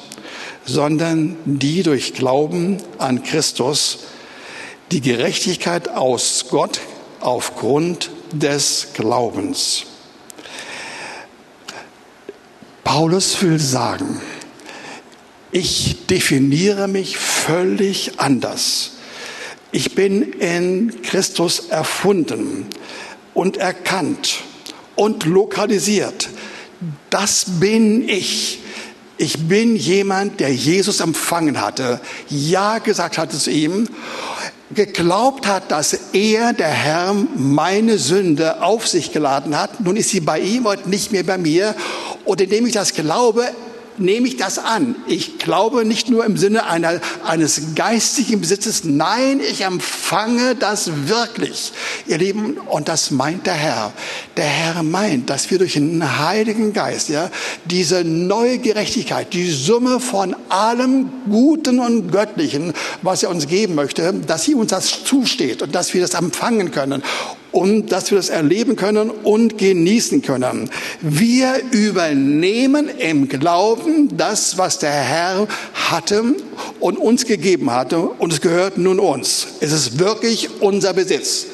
sondern 0.63 1.37
die 1.45 1.81
durch 1.81 2.13
Glauben 2.13 2.77
an 2.99 3.23
Christus, 3.23 4.01
die 4.91 5.01
Gerechtigkeit 5.01 5.89
aus 5.89 6.45
Gott 6.51 6.79
aufgrund 7.19 8.11
des 8.31 8.89
Glaubens. 8.93 9.85
Paulus 12.83 13.41
will 13.41 13.57
sagen, 13.57 14.21
ich 15.51 16.05
definiere 16.05 16.87
mich 16.87 17.17
völlig 17.17 18.19
anders 18.19 18.92
ich 19.73 19.95
bin 19.95 20.33
in 20.33 21.01
Christus 21.01 21.67
erfunden 21.69 22.67
und 23.33 23.57
erkannt 23.57 24.35
und 24.95 25.25
lokalisiert. 25.25 26.29
Das 27.09 27.45
bin 27.59 28.07
ich. 28.07 28.59
Ich 29.17 29.47
bin 29.47 29.75
jemand, 29.75 30.39
der 30.39 30.53
Jesus 30.53 30.99
empfangen 30.99 31.59
hatte, 31.59 31.99
Ja 32.29 32.77
gesagt 32.77 33.17
hatte 33.17 33.37
zu 33.37 33.49
ihm, 33.49 33.87
geglaubt 34.75 35.47
hat, 35.47 35.71
dass 35.71 35.93
er, 36.13 36.53
der 36.53 36.69
Herr, 36.69 37.15
meine 37.35 37.97
Sünde 37.97 38.61
auf 38.61 38.87
sich 38.87 39.11
geladen 39.11 39.57
hat. 39.57 39.79
Nun 39.79 39.95
ist 39.95 40.09
sie 40.09 40.19
bei 40.19 40.39
ihm 40.39 40.67
und 40.67 40.85
nicht 40.85 41.11
mehr 41.11 41.23
bei 41.23 41.39
mir. 41.39 41.75
Und 42.25 42.41
indem 42.41 42.67
ich 42.67 42.73
das 42.73 42.93
glaube, 42.93 43.49
nehme 43.97 44.27
ich 44.27 44.37
das 44.37 44.59
an. 44.59 44.95
Ich 45.07 45.39
glaube 45.39 45.85
nicht 45.85 46.09
nur 46.09 46.25
im 46.25 46.37
Sinne 46.37 46.65
einer, 46.65 46.99
eines 47.25 47.75
geistigen 47.75 48.41
Besitzes, 48.41 48.83
nein, 48.83 49.39
ich 49.39 49.61
empfange 49.61 50.55
das 50.55 51.07
wirklich, 51.07 51.73
ihr 52.07 52.17
Lieben, 52.17 52.57
und 52.57 52.87
das 52.87 53.11
meint 53.11 53.45
der 53.45 53.53
Herr. 53.53 53.93
Der 54.37 54.45
Herr 54.45 54.83
meint, 54.83 55.29
dass 55.29 55.49
wir 55.51 55.57
durch 55.57 55.73
den 55.73 56.19
Heiligen 56.19 56.73
Geist, 56.73 57.09
ja, 57.09 57.29
diese 57.65 58.03
neue 58.03 58.59
Gerechtigkeit, 58.59 59.33
die 59.33 59.51
Summe 59.51 59.99
von 59.99 60.35
allem 60.49 61.09
Guten 61.29 61.79
und 61.79 62.11
Göttlichen, 62.11 62.73
was 63.01 63.23
er 63.23 63.29
uns 63.29 63.47
geben 63.47 63.75
möchte, 63.75 64.13
dass 64.13 64.43
sie 64.43 64.55
uns 64.55 64.71
das 64.71 65.03
zusteht 65.03 65.61
und 65.61 65.73
dass 65.75 65.93
wir 65.93 66.01
das 66.01 66.13
empfangen 66.13 66.71
können 66.71 67.03
und 67.53 67.91
dass 67.91 68.11
wir 68.11 68.17
das 68.17 68.29
erleben 68.29 68.75
können 68.75 69.09
und 69.09 69.57
genießen 69.57 70.21
können. 70.21 70.69
Wir 71.01 71.61
übernehmen 71.71 72.89
im 72.89 73.29
Glauben 73.29 74.17
das, 74.17 74.57
was 74.57 74.79
der 74.79 74.91
Herr 74.91 75.47
hatte 75.73 76.35
und 76.81 76.97
uns 76.97 77.25
gegeben 77.25 77.71
hatte 77.71 77.99
und 77.99 78.33
es 78.33 78.41
gehört 78.41 78.77
nun 78.77 78.99
uns. 78.99 79.47
Es 79.61 79.71
ist 79.71 79.99
wirklich 79.99 80.61
unser 80.61 80.93
Besitz. 80.93 81.45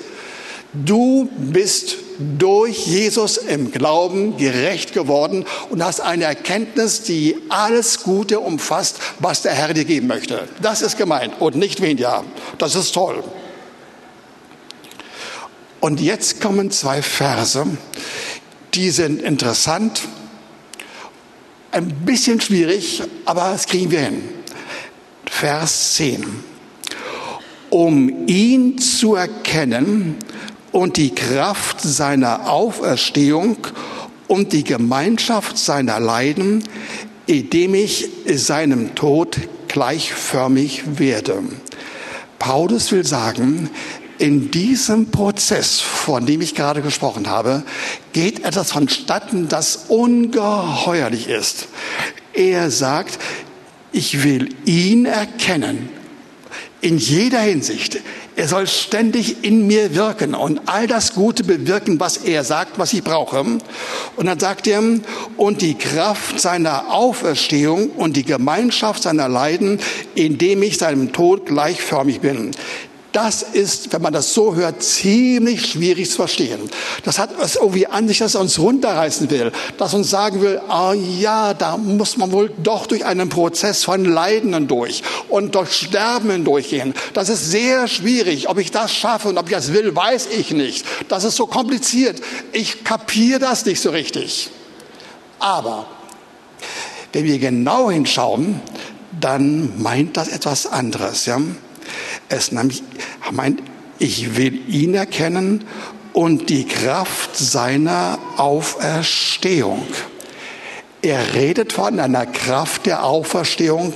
Du 0.73 1.27
bist 1.37 1.97
durch 2.37 2.85
Jesus 2.85 3.37
im 3.37 3.71
Glauben 3.71 4.37
gerecht 4.37 4.93
geworden 4.93 5.45
und 5.69 5.83
hast 5.83 5.99
eine 5.99 6.25
Erkenntnis, 6.25 7.01
die 7.01 7.37
alles 7.49 8.03
Gute 8.03 8.39
umfasst, 8.39 8.97
was 9.19 9.41
der 9.41 9.53
Herr 9.53 9.73
dir 9.73 9.85
geben 9.85 10.07
möchte. 10.07 10.47
Das 10.61 10.81
ist 10.81 10.97
gemeint 10.97 11.33
und 11.39 11.55
nicht 11.55 11.81
weniger. 11.81 12.23
Das 12.57 12.75
ist 12.75 12.93
toll. 12.93 13.23
Und 15.79 16.01
jetzt 16.01 16.41
kommen 16.41 16.71
zwei 16.71 17.01
Verse, 17.01 17.65
die 18.73 18.89
sind 18.89 19.21
interessant, 19.21 20.01
ein 21.71 21.87
bisschen 22.05 22.41
schwierig, 22.41 23.01
aber 23.25 23.51
das 23.51 23.65
kriegen 23.65 23.91
wir 23.91 24.01
hin. 24.01 24.23
Vers 25.29 25.93
10. 25.95 26.25
um 27.69 28.27
ihn 28.27 28.79
zu 28.79 29.15
erkennen 29.15 30.15
und 30.71 30.97
die 30.97 31.13
Kraft 31.13 31.81
seiner 31.81 32.49
Auferstehung 32.49 33.57
und 34.27 34.53
die 34.53 34.63
Gemeinschaft 34.63 35.57
seiner 35.57 35.99
Leiden, 35.99 36.63
indem 37.27 37.75
ich 37.75 38.09
seinem 38.25 38.95
Tod 38.95 39.37
gleichförmig 39.67 40.99
werde. 40.99 41.43
Paulus 42.39 42.91
will 42.91 43.05
sagen, 43.05 43.69
in 44.19 44.51
diesem 44.51 45.11
Prozess, 45.11 45.79
von 45.79 46.25
dem 46.25 46.41
ich 46.41 46.53
gerade 46.53 46.81
gesprochen 46.81 47.29
habe, 47.29 47.63
geht 48.13 48.43
etwas 48.43 48.71
vonstatten, 48.71 49.47
das 49.47 49.85
ungeheuerlich 49.87 51.27
ist. 51.27 51.67
Er 52.33 52.69
sagt, 52.69 53.17
ich 53.91 54.23
will 54.23 54.49
ihn 54.65 55.05
erkennen 55.05 55.89
in 56.81 56.97
jeder 56.97 57.39
Hinsicht. 57.39 57.99
Er 58.35 58.47
soll 58.47 58.67
ständig 58.67 59.43
in 59.43 59.67
mir 59.67 59.95
wirken 59.95 60.33
und 60.33 60.61
all 60.67 60.87
das 60.87 61.13
Gute 61.13 61.43
bewirken, 61.43 61.99
was 61.99 62.17
er 62.17 62.45
sagt, 62.45 62.79
was 62.79 62.93
ich 62.93 63.03
brauche. 63.03 63.39
Und 63.39 64.25
dann 64.25 64.39
sagt 64.39 64.65
er, 64.67 64.81
und 65.35 65.61
die 65.61 65.73
Kraft 65.73 66.39
seiner 66.39 66.93
Auferstehung 66.93 67.89
und 67.89 68.15
die 68.15 68.23
Gemeinschaft 68.23 69.03
seiner 69.03 69.27
Leiden, 69.27 69.79
indem 70.15 70.63
ich 70.63 70.77
seinem 70.77 71.11
Tod 71.11 71.47
gleichförmig 71.47 72.21
bin. 72.21 72.51
Das 73.11 73.41
ist, 73.41 73.91
wenn 73.91 74.03
man 74.03 74.13
das 74.13 74.35
so 74.35 74.53
hört, 74.53 74.83
ziemlich 74.83 75.71
schwierig 75.71 76.11
zu 76.11 76.17
verstehen. 76.17 76.69
Das 77.03 77.17
hat 77.17 77.31
es 77.41 77.55
irgendwie 77.55 77.87
an 77.87 78.07
sich, 78.07 78.19
dass 78.19 78.35
er 78.35 78.41
uns 78.41 78.59
runterreißen 78.59 79.31
will, 79.31 79.51
dass 79.79 79.95
uns 79.95 80.11
sagen 80.11 80.41
will, 80.41 80.61
ah 80.67 80.93
ja, 80.93 81.55
da 81.55 81.77
muss 81.77 82.17
man 82.17 82.31
wohl 82.31 82.51
doch 82.61 82.85
durch 82.85 83.03
einen 83.05 83.29
Prozess 83.29 83.83
von 83.83 84.05
Leiden 84.05 84.67
durch 84.67 85.01
und 85.27 85.55
durch 85.55 85.73
Sterben 85.73 86.29
hindurchgehen. 86.29 86.93
Das 87.13 87.29
ist 87.29 87.49
sehr 87.49 87.87
schwierig. 87.87 88.47
Ob 88.47 88.59
ich 88.59 88.69
das 88.69 88.93
schaffe 88.93 89.29
und 89.29 89.39
ob 89.39 89.47
ich 89.47 89.55
das 89.55 89.73
will, 89.73 89.95
weiß 89.95 90.27
ich 90.37 90.51
nicht. 90.51 90.85
Das 91.07 91.23
ist 91.23 91.35
so 91.35 91.47
kompliziert. 91.47 92.21
Ich 92.51 92.83
kapiere 92.83 93.39
das 93.39 93.65
nicht 93.65 93.81
so 93.81 93.89
richtig. 93.89 94.51
Aber 95.39 95.87
wenn 97.11 97.23
wir 97.23 97.39
genau 97.39 97.89
hinschauen, 97.89 98.61
dann 99.19 99.81
meint 99.81 100.15
das 100.15 100.27
etwas 100.27 100.67
anderes. 100.67 101.25
Ja? 101.25 101.39
Es 102.29 102.51
meint, 102.51 103.63
ich 103.97 104.37
will 104.37 104.61
ihn 104.69 104.93
erkennen 104.93 105.65
und 106.13 106.49
die 106.49 106.65
Kraft 106.65 107.35
seiner 107.35 108.19
Auferstehung. 108.37 109.85
Er 111.01 111.33
redet 111.33 111.73
von 111.73 111.99
einer 111.99 112.25
Kraft 112.25 112.85
der 112.85 113.03
Auferstehung, 113.03 113.93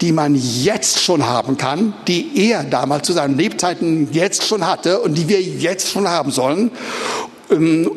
die 0.00 0.12
man 0.12 0.34
jetzt 0.34 1.00
schon 1.00 1.26
haben 1.26 1.56
kann, 1.56 1.92
die 2.06 2.50
er 2.50 2.64
damals 2.64 3.06
zu 3.06 3.12
seinen 3.12 3.36
Lebzeiten 3.36 4.08
jetzt 4.12 4.44
schon 4.46 4.66
hatte 4.66 5.00
und 5.00 5.14
die 5.14 5.28
wir 5.28 5.40
jetzt 5.40 5.90
schon 5.90 6.08
haben 6.08 6.30
sollen. 6.30 6.70
Ähm, 7.50 7.90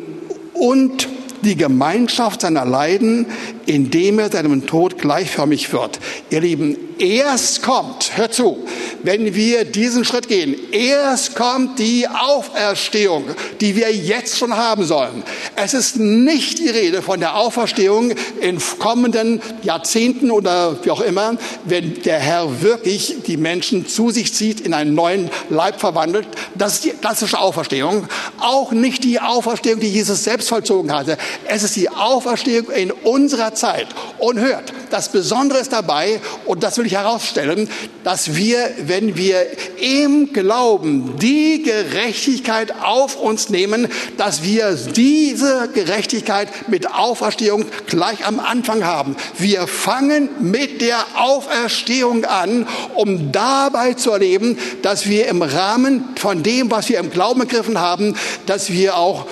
und 0.54 1.08
die 1.42 1.56
Gemeinschaft 1.56 2.42
seiner 2.42 2.64
Leiden, 2.64 3.26
indem 3.66 4.18
er 4.18 4.30
seinem 4.30 4.66
Tod 4.66 4.98
gleichförmig 4.98 5.72
wird. 5.72 5.98
Ihr 6.30 6.40
Lieben, 6.40 6.76
erst 7.02 7.62
kommt, 7.62 8.16
hört 8.16 8.32
zu, 8.32 8.64
wenn 9.02 9.34
wir 9.34 9.64
diesen 9.64 10.04
Schritt 10.04 10.28
gehen, 10.28 10.54
erst 10.70 11.34
kommt 11.34 11.78
die 11.78 12.06
Auferstehung, 12.06 13.24
die 13.60 13.74
wir 13.74 13.92
jetzt 13.92 14.38
schon 14.38 14.56
haben 14.56 14.84
sollen. 14.84 15.24
Es 15.56 15.74
ist 15.74 15.96
nicht 15.96 16.60
die 16.60 16.68
Rede 16.68 17.02
von 17.02 17.18
der 17.18 17.36
Auferstehung 17.36 18.12
in 18.40 18.60
kommenden 18.78 19.42
Jahrzehnten 19.62 20.30
oder 20.30 20.78
wie 20.84 20.90
auch 20.92 21.00
immer, 21.00 21.36
wenn 21.64 22.00
der 22.02 22.20
Herr 22.20 22.62
wirklich 22.62 23.16
die 23.26 23.36
Menschen 23.36 23.88
zu 23.88 24.10
sich 24.10 24.32
zieht, 24.32 24.60
in 24.60 24.72
einen 24.72 24.94
neuen 24.94 25.30
Leib 25.50 25.80
verwandelt. 25.80 26.28
Das 26.54 26.74
ist 26.74 26.84
die 26.84 26.90
klassische 26.90 27.38
Auferstehung. 27.38 28.06
Auch 28.38 28.70
nicht 28.70 29.02
die 29.02 29.18
Auferstehung, 29.18 29.80
die 29.80 29.88
Jesus 29.88 30.22
selbst 30.22 30.48
vollzogen 30.48 30.92
hatte. 30.92 31.18
Es 31.48 31.64
ist 31.64 31.74
die 31.74 31.90
Auferstehung 31.90 32.70
in 32.70 32.92
unserer 32.92 33.54
Zeit. 33.54 33.88
Und 34.18 34.38
hört, 34.38 34.72
das 34.90 35.10
Besondere 35.10 35.58
ist 35.58 35.72
dabei, 35.72 36.20
und 36.44 36.62
das 36.62 36.78
will 36.78 36.86
ich 36.86 36.91
herausstellen, 36.92 37.68
dass 38.04 38.36
wir, 38.36 38.70
wenn 38.84 39.16
wir 39.16 39.46
im 39.80 40.32
Glauben 40.32 41.18
die 41.18 41.62
Gerechtigkeit 41.62 42.72
auf 42.82 43.16
uns 43.16 43.48
nehmen, 43.48 43.88
dass 44.16 44.42
wir 44.42 44.74
diese 44.74 45.68
Gerechtigkeit 45.72 46.48
mit 46.68 46.92
Auferstehung 46.92 47.64
gleich 47.86 48.26
am 48.26 48.40
Anfang 48.40 48.84
haben. 48.84 49.16
Wir 49.38 49.66
fangen 49.66 50.28
mit 50.40 50.80
der 50.80 50.98
Auferstehung 51.16 52.24
an, 52.24 52.66
um 52.94 53.32
dabei 53.32 53.94
zu 53.94 54.10
erleben, 54.10 54.58
dass 54.82 55.08
wir 55.08 55.28
im 55.28 55.42
Rahmen 55.42 56.04
von 56.16 56.42
dem, 56.42 56.70
was 56.70 56.88
wir 56.88 56.98
im 56.98 57.10
Glauben 57.10 57.40
begriffen 57.40 57.78
haben, 57.78 58.16
dass 58.46 58.70
wir 58.70 58.96
auch 58.96 59.26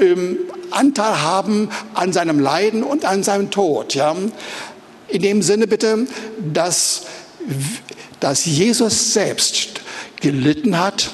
ähm, 0.00 0.38
Anteil 0.70 1.22
haben 1.22 1.70
an 1.94 2.12
seinem 2.12 2.38
Leiden 2.38 2.82
und 2.82 3.04
an 3.04 3.22
seinem 3.22 3.50
Tod. 3.50 3.94
Ja? 3.94 4.14
In 5.08 5.22
dem 5.22 5.42
Sinne 5.42 5.66
bitte, 5.66 6.06
dass, 6.52 7.02
dass 8.20 8.44
Jesus 8.44 9.12
selbst 9.12 9.80
gelitten 10.20 10.78
hat 10.78 11.10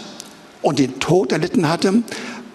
und 0.63 0.79
den 0.79 0.99
Tod 1.01 1.33
erlitten 1.33 1.69
hatte, 1.69 2.03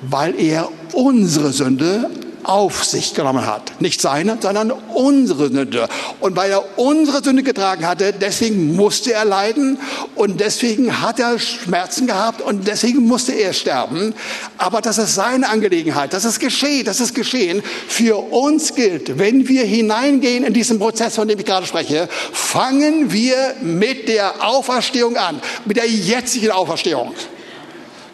weil 0.02 0.40
er 0.40 0.70
unsere 0.94 1.52
Sünde 1.52 2.10
auf 2.48 2.86
sich 2.86 3.14
genommen 3.14 3.46
hat. 3.46 3.82
Nicht 3.82 4.00
seine, 4.00 4.38
sondern 4.40 4.72
unsere 4.72 5.50
Sünde. 5.50 5.90
Und 6.22 6.38
weil 6.38 6.52
er 6.52 6.80
unsere 6.80 7.22
Sünde 7.22 7.44
getragen 7.44 7.86
hatte, 7.86 8.14
deswegen 8.14 8.76
musste 8.76 9.14
er 9.14 9.26
leiden 9.26 9.78
und 10.16 10.40
deswegen 10.40 11.02
hat 11.02 11.20
er 11.20 11.40
Schmerzen 11.40 12.08
gehabt 12.08 12.42
und 12.42 12.66
deswegen 12.66 13.06
musste 13.06 13.34
er 13.34 13.52
sterben. 13.52 14.16
Aber 14.58 14.80
das 14.80 14.98
ist 14.98 15.16
seine 15.16 15.50
Angelegenheit. 15.50 16.14
Das 16.14 16.24
ist 16.24 16.40
geschehen. 16.40 16.86
Das 16.86 17.02
ist 17.02 17.14
geschehen. 17.14 17.62
Für 17.88 18.16
uns 18.32 18.74
gilt, 18.74 19.20
wenn 19.20 19.50
wir 19.50 19.64
hineingehen 19.66 20.46
in 20.46 20.54
diesen 20.54 20.80
Prozess, 20.80 21.16
von 21.16 21.28
dem 21.28 21.38
ich 21.38 21.46
gerade 21.46 21.68
spreche, 21.68 22.08
fangen 22.32 23.12
wir 23.12 23.56
mit 23.62 24.08
der 24.08 24.48
Auferstehung 24.48 25.18
an. 25.18 25.42
Mit 25.66 25.76
der 25.76 25.90
jetzigen 25.90 26.52
Auferstehung. 26.52 27.14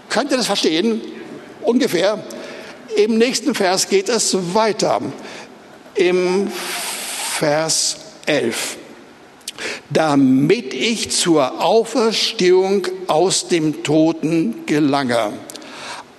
Könnt 0.09 0.31
ihr 0.31 0.37
das 0.37 0.47
verstehen? 0.47 1.01
Ungefähr. 1.61 2.23
Im 2.95 3.17
nächsten 3.17 3.55
Vers 3.55 3.89
geht 3.89 4.09
es 4.09 4.53
weiter. 4.53 5.01
Im 5.95 6.51
Vers 7.37 7.97
11. 8.25 8.77
Damit 9.89 10.73
ich 10.73 11.11
zur 11.11 11.61
Auferstehung 11.61 12.87
aus 13.07 13.47
dem 13.47 13.83
Toten 13.83 14.65
gelange. 14.65 15.33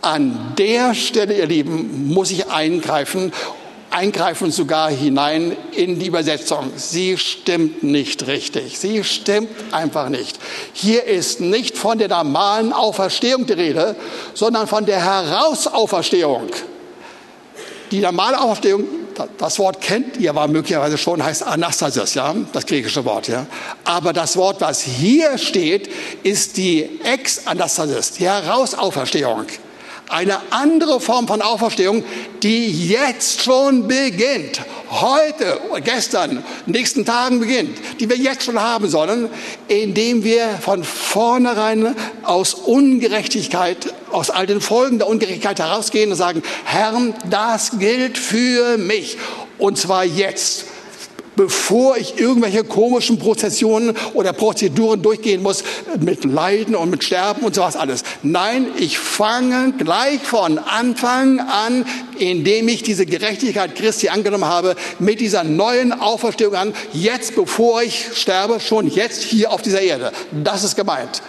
An 0.00 0.54
der 0.58 0.94
Stelle, 0.94 1.38
ihr 1.38 1.46
Lieben, 1.46 2.08
muss 2.08 2.30
ich 2.30 2.48
eingreifen 2.48 3.32
eingreifen 3.94 4.50
sogar 4.50 4.90
hinein 4.90 5.56
in 5.72 5.98
die 5.98 6.06
Übersetzung. 6.06 6.72
Sie 6.76 7.16
stimmt 7.16 7.82
nicht 7.82 8.26
richtig. 8.26 8.78
Sie 8.78 9.04
stimmt 9.04 9.48
einfach 9.72 10.08
nicht. 10.08 10.38
Hier 10.72 11.04
ist 11.04 11.40
nicht 11.40 11.78
von 11.78 11.98
der 11.98 12.08
normalen 12.08 12.72
Auferstehung 12.72 13.46
die 13.46 13.52
Rede, 13.52 13.94
sondern 14.34 14.66
von 14.66 14.84
der 14.84 15.02
Herausauferstehung. 15.04 16.48
Die 17.90 18.00
normale 18.00 18.40
Auferstehung, 18.40 18.84
das 19.38 19.58
Wort 19.60 19.80
kennt 19.80 20.16
ihr 20.16 20.30
aber 20.30 20.48
möglicherweise 20.48 20.98
schon, 20.98 21.22
heißt 21.22 21.44
Anastasis, 21.44 22.14
ja, 22.14 22.34
das 22.52 22.66
griechische 22.66 23.04
Wort, 23.04 23.28
ja. 23.28 23.46
Aber 23.84 24.12
das 24.12 24.36
Wort, 24.36 24.60
was 24.60 24.80
hier 24.82 25.38
steht, 25.38 25.88
ist 26.24 26.56
die 26.56 26.98
Ex-Anastasis, 27.04 28.12
die 28.12 28.24
Herausauferstehung. 28.24 29.46
Eine 30.08 30.38
andere 30.50 31.00
Form 31.00 31.26
von 31.26 31.40
Auferstehung, 31.40 32.04
die 32.42 32.88
jetzt 32.88 33.42
schon 33.42 33.88
beginnt. 33.88 34.60
Heute, 34.90 35.60
gestern, 35.82 36.44
nächsten 36.66 37.04
Tagen 37.04 37.40
beginnt, 37.40 37.78
die 37.98 38.08
wir 38.08 38.16
jetzt 38.16 38.44
schon 38.44 38.60
haben 38.60 38.88
sollen, 38.88 39.28
indem 39.66 40.22
wir 40.22 40.46
von 40.60 40.84
vornherein 40.84 41.96
aus 42.22 42.54
Ungerechtigkeit, 42.54 43.94
aus 44.12 44.30
all 44.30 44.46
den 44.46 44.60
Folgen 44.60 44.98
der 44.98 45.08
Ungerechtigkeit 45.08 45.58
herausgehen 45.58 46.10
und 46.10 46.16
sagen, 46.16 46.42
Herr, 46.64 46.94
das 47.30 47.78
gilt 47.78 48.18
für 48.18 48.76
mich. 48.76 49.16
Und 49.58 49.78
zwar 49.78 50.04
jetzt 50.04 50.66
bevor 51.36 51.96
ich 51.96 52.18
irgendwelche 52.18 52.64
komischen 52.64 53.18
Prozessionen 53.18 53.96
oder 54.14 54.32
Prozeduren 54.32 55.02
durchgehen 55.02 55.42
muss 55.42 55.64
mit 56.00 56.24
Leiden 56.24 56.74
und 56.74 56.90
mit 56.90 57.04
Sterben 57.04 57.44
und 57.44 57.54
sowas 57.54 57.76
alles. 57.76 58.02
Nein, 58.22 58.66
ich 58.78 58.98
fange 58.98 59.72
gleich 59.78 60.20
von 60.20 60.58
Anfang 60.58 61.40
an, 61.40 61.84
indem 62.18 62.68
ich 62.68 62.82
diese 62.82 63.06
Gerechtigkeit 63.06 63.74
Christi 63.74 64.08
angenommen 64.08 64.44
habe, 64.46 64.76
mit 64.98 65.20
dieser 65.20 65.44
neuen 65.44 65.92
Auferstehung 65.92 66.54
an, 66.54 66.74
jetzt 66.92 67.34
bevor 67.34 67.82
ich 67.82 68.06
sterbe, 68.14 68.60
schon 68.60 68.88
jetzt 68.88 69.22
hier 69.22 69.52
auf 69.52 69.62
dieser 69.62 69.80
Erde. 69.80 70.12
Das 70.32 70.64
ist 70.64 70.76
gemeint. 70.76 71.22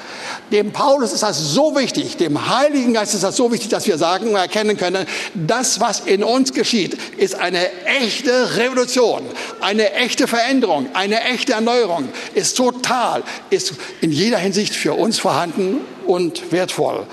Dem 0.51 0.71
Paulus 0.71 1.11
ist 1.11 1.23
das 1.23 1.39
so 1.53 1.75
wichtig, 1.75 2.17
dem 2.17 2.49
Heiligen 2.49 2.93
Geist 2.93 3.15
ist 3.15 3.23
das 3.23 3.35
so 3.35 3.51
wichtig, 3.51 3.69
dass 3.69 3.87
wir 3.87 3.97
sagen 3.97 4.29
und 4.29 4.35
erkennen 4.35 4.77
können, 4.77 5.07
das, 5.33 5.79
was 5.79 6.01
in 6.01 6.23
uns 6.23 6.53
geschieht, 6.53 6.97
ist 7.17 7.35
eine 7.35 7.67
echte 7.85 8.57
Revolution, 8.57 9.23
eine 9.61 9.94
echte 9.95 10.27
Veränderung, 10.27 10.87
eine 10.93 11.21
echte 11.23 11.53
Erneuerung, 11.53 12.09
ist 12.33 12.57
total, 12.57 13.23
ist 13.49 13.73
in 14.01 14.11
jeder 14.11 14.37
Hinsicht 14.37 14.73
für 14.73 14.93
uns 14.93 15.19
vorhanden 15.19 15.81
und 16.05 16.51
wertvoll. 16.51 17.05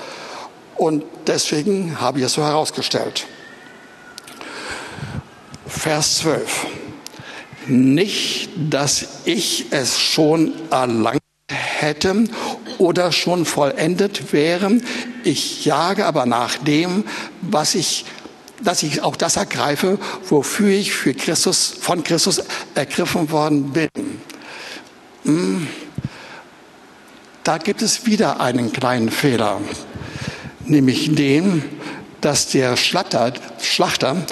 Und 0.77 1.05
deswegen 1.27 2.01
habe 2.01 2.19
ich 2.19 2.25
es 2.25 2.35
so 2.35 2.43
herausgestellt. 2.43 3.27
Vers 5.67 6.19
12. 6.19 6.67
Nicht, 7.67 8.51
dass 8.57 9.07
ich 9.25 9.67
es 9.71 9.99
schon 9.99 10.53
erlangt 10.71 11.23
hätte 11.49 12.25
oder 12.79 13.13
schon 13.13 13.45
vollendet 13.45 14.33
wäre. 14.33 14.79
Ich 15.25 15.65
jage 15.65 16.07
aber 16.07 16.27
nach 16.27 16.57
dem, 16.59 17.05
was 17.41 17.75
ich 17.75 18.05
dass 18.63 18.83
ich 18.83 19.03
auch 19.03 19.17
das 19.17 19.37
ergreife, 19.37 19.99
wofür 20.29 20.71
ich 20.71 20.93
für 20.93 21.15
Christus, 21.15 21.73
von 21.81 22.05
Christus 22.05 22.43
ergriffen 22.75 23.31
worden 23.31 23.73
bin. 23.73 23.89
Hm. 25.25 25.67
Da 27.45 27.59
gibt 27.59 27.83
es 27.83 28.07
wieder 28.07 28.41
einen 28.41 28.73
kleinen 28.73 29.11
Fehler, 29.11 29.61
nämlich 30.65 31.15
den, 31.15 31.65
dass 32.21 32.49
der 32.49 32.77
Schlatter, 32.77 33.33
Schlachter, 33.61 34.25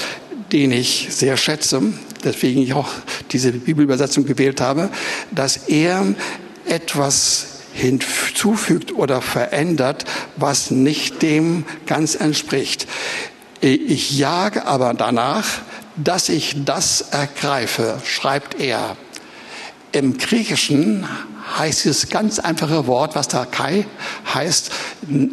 den 0.52 0.70
ich 0.70 1.08
sehr 1.10 1.36
schätze, 1.36 1.82
deswegen 2.22 2.62
ich 2.62 2.72
auch 2.74 2.88
diese 3.32 3.52
Bibelübersetzung 3.52 4.26
gewählt 4.26 4.60
habe, 4.60 4.90
dass 5.32 5.56
er 5.68 6.14
etwas 6.66 7.46
hinzufügt 7.72 8.94
oder 8.94 9.20
verändert, 9.20 10.04
was 10.36 10.70
nicht 10.70 11.22
dem 11.22 11.64
ganz 11.86 12.14
entspricht. 12.14 12.86
Ich 13.60 14.16
jage 14.16 14.66
aber 14.66 14.94
danach, 14.94 15.44
dass 15.96 16.28
ich 16.30 16.64
das 16.64 17.02
ergreife, 17.10 18.00
schreibt 18.04 18.58
er. 18.58 18.96
Im 19.92 20.16
Griechischen 20.16 21.06
heißt 21.58 21.84
dieses 21.84 22.08
ganz 22.08 22.38
einfache 22.38 22.86
Wort, 22.86 23.16
was 23.16 23.28
da 23.28 23.44
Kai 23.44 23.86
heißt, 24.32 24.70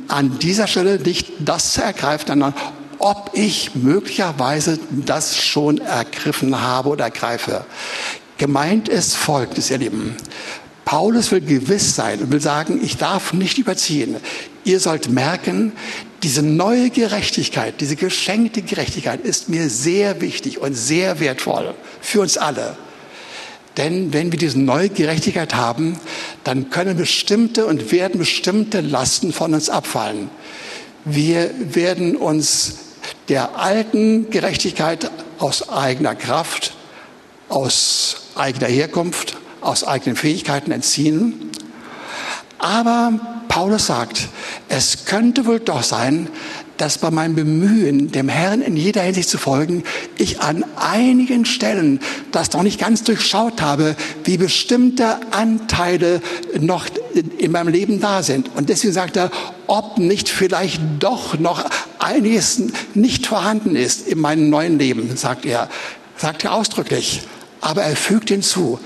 an 0.08 0.40
dieser 0.40 0.68
Stelle 0.68 1.00
nicht 1.00 1.32
das 1.40 1.74
zu 1.74 1.84
ergreifen, 1.84 2.28
sondern 2.28 2.54
ob 3.00 3.32
ich 3.34 3.76
möglicherweise 3.76 4.80
das 4.90 5.38
schon 5.38 5.78
ergriffen 5.78 6.60
habe 6.60 6.90
oder 6.90 7.06
ergreife. 7.06 7.66
Gemeint 8.38 8.90
ist 8.90 9.16
Folgendes, 9.16 9.70
ihr 9.70 9.78
Lieben. 9.78 10.18
Paulus 10.86 11.32
will 11.32 11.42
gewiss 11.42 11.96
sein 11.96 12.20
und 12.20 12.32
will 12.32 12.42
sagen, 12.42 12.80
ich 12.84 12.98
darf 12.98 13.34
nicht 13.34 13.58
überziehen. 13.58 14.18
Ihr 14.64 14.80
sollt 14.80 15.10
merken, 15.10 15.74
diese 16.28 16.44
neue 16.44 16.90
Gerechtigkeit, 16.90 17.80
diese 17.80 17.96
geschenkte 17.96 18.62
Gerechtigkeit 18.62 19.22
ist 19.22 19.48
mir 19.48 19.70
sehr 19.70 20.20
wichtig 20.20 20.58
und 20.60 20.74
sehr 20.74 21.22
wertvoll 21.22 21.74
für 22.02 22.20
uns 22.20 22.38
alle. 22.38 22.76
Denn 23.78 24.12
wenn 24.12 24.34
wir 24.34 24.38
diese 24.38 24.60
neue 24.60 24.90
Gerechtigkeit 24.90 25.56
haben, 25.56 25.98
dann 26.44 26.70
können 26.70 26.98
bestimmte 26.98 27.66
und 27.66 27.94
werden 27.94 28.20
bestimmte 28.20 28.82
Lasten 28.82 29.32
von 29.32 29.54
uns 29.54 29.70
abfallen. 29.70 30.30
Wir 31.06 31.50
werden 31.74 32.18
uns 32.18 32.74
der 33.30 33.58
alten 33.58 34.30
Gerechtigkeit 34.30 35.10
aus 35.40 35.70
eigener 35.70 36.14
Kraft, 36.14 36.74
aus 37.48 38.24
eigener 38.36 38.68
Herkunft, 38.68 39.38
aus 39.62 39.86
eigenen 39.86 40.18
Fähigkeiten 40.18 40.74
entziehen. 40.74 41.52
Aber 42.60 43.37
Paulus 43.48 43.88
sagt, 43.88 44.28
es 44.70 45.06
könnte 45.06 45.46
wohl 45.46 45.60
doch 45.60 45.84
sein, 45.84 46.30
dass 46.78 47.00
bei 47.00 47.12
meinem 47.12 47.36
Bemühen, 47.36 48.12
dem 48.12 48.30
Herrn 48.30 48.62
in 48.62 48.78
jeder 48.78 49.02
Hinsicht 49.02 49.30
zu 49.30 49.38
folgen, 49.38 49.84
ich 50.18 50.42
an 50.42 50.64
einigen 50.76 51.46
Stellen 51.46 52.00
das 52.32 52.54
noch 52.54 52.64
nicht 52.64 52.80
ganz 52.80 53.04
durchschaut 53.04 53.62
habe, 53.62 53.96
wie 54.24 54.38
bestimmte 54.38 55.18
Anteile 55.32 56.22
noch 56.60 56.86
in 57.38 57.52
meinem 57.52 57.70
Leben 57.70 58.00
da 58.00 58.22
sind. 58.22 58.52
Und 58.56 58.70
deswegen 58.70 58.94
sagt 58.94 59.18
er, 59.18 59.32
ob 59.66 59.98
nicht 59.98 60.30
vielleicht 60.30 60.82
doch 61.00 61.40
noch 61.40 61.66
einiges 62.00 62.62
nicht 62.94 63.26
vorhanden 63.26 63.76
ist 63.76 64.08
in 64.08 64.20
meinem 64.20 64.50
neuen 64.50 64.78
Leben, 64.78 65.18
sagt 65.18 65.46
er, 65.46 65.70
sagt 66.16 66.44
er 66.44 66.54
ausdrücklich. 66.54 67.22
Aber 67.60 67.82
er 67.82 67.96
fügt 67.96 68.30
hinzu, 68.30 68.80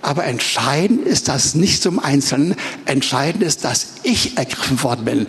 aber 0.00 0.24
entscheidend 0.24 1.06
ist 1.06 1.28
das 1.28 1.54
nicht 1.54 1.82
zum 1.82 1.98
Einzelnen. 1.98 2.54
Entscheidend 2.84 3.42
ist, 3.42 3.64
dass 3.64 3.94
ich 4.04 4.38
ergriffen 4.38 4.82
worden 4.82 5.04
bin. 5.04 5.26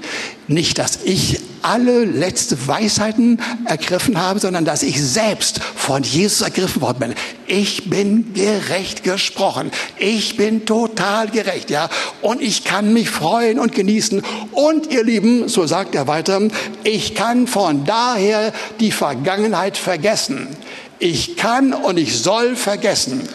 Nicht, 0.47 0.77
dass 0.77 0.99
ich 1.03 1.41
alle 1.61 2.05
letzte 2.05 2.67
Weisheiten 2.67 3.41
ergriffen 3.65 4.19
habe, 4.19 4.39
sondern 4.39 4.65
dass 4.65 4.83
ich 4.83 5.01
selbst 5.01 5.59
von 5.59 6.03
Jesus 6.03 6.41
ergriffen 6.41 6.81
worden 6.81 6.99
bin. 6.99 7.13
Ich 7.47 7.89
bin 7.89 8.33
gerecht 8.33 9.03
gesprochen. 9.03 9.71
Ich 9.97 10.37
bin 10.37 10.65
total 10.65 11.29
gerecht, 11.29 11.71
ja. 11.71 11.89
Und 12.21 12.41
ich 12.41 12.63
kann 12.63 12.93
mich 12.93 13.09
freuen 13.09 13.59
und 13.59 13.73
genießen. 13.73 14.21
Und 14.51 14.91
ihr 14.91 15.03
Lieben, 15.03 15.49
so 15.49 15.65
sagt 15.65 15.95
er 15.95 16.07
weiter, 16.07 16.41
ich 16.83 17.15
kann 17.15 17.47
von 17.47 17.85
daher 17.85 18.53
die 18.79 18.91
Vergangenheit 18.91 19.77
vergessen. 19.77 20.47
Ich 20.99 21.37
kann 21.37 21.73
und 21.73 21.97
ich 21.97 22.21
soll 22.21 22.55
vergessen 22.55 23.27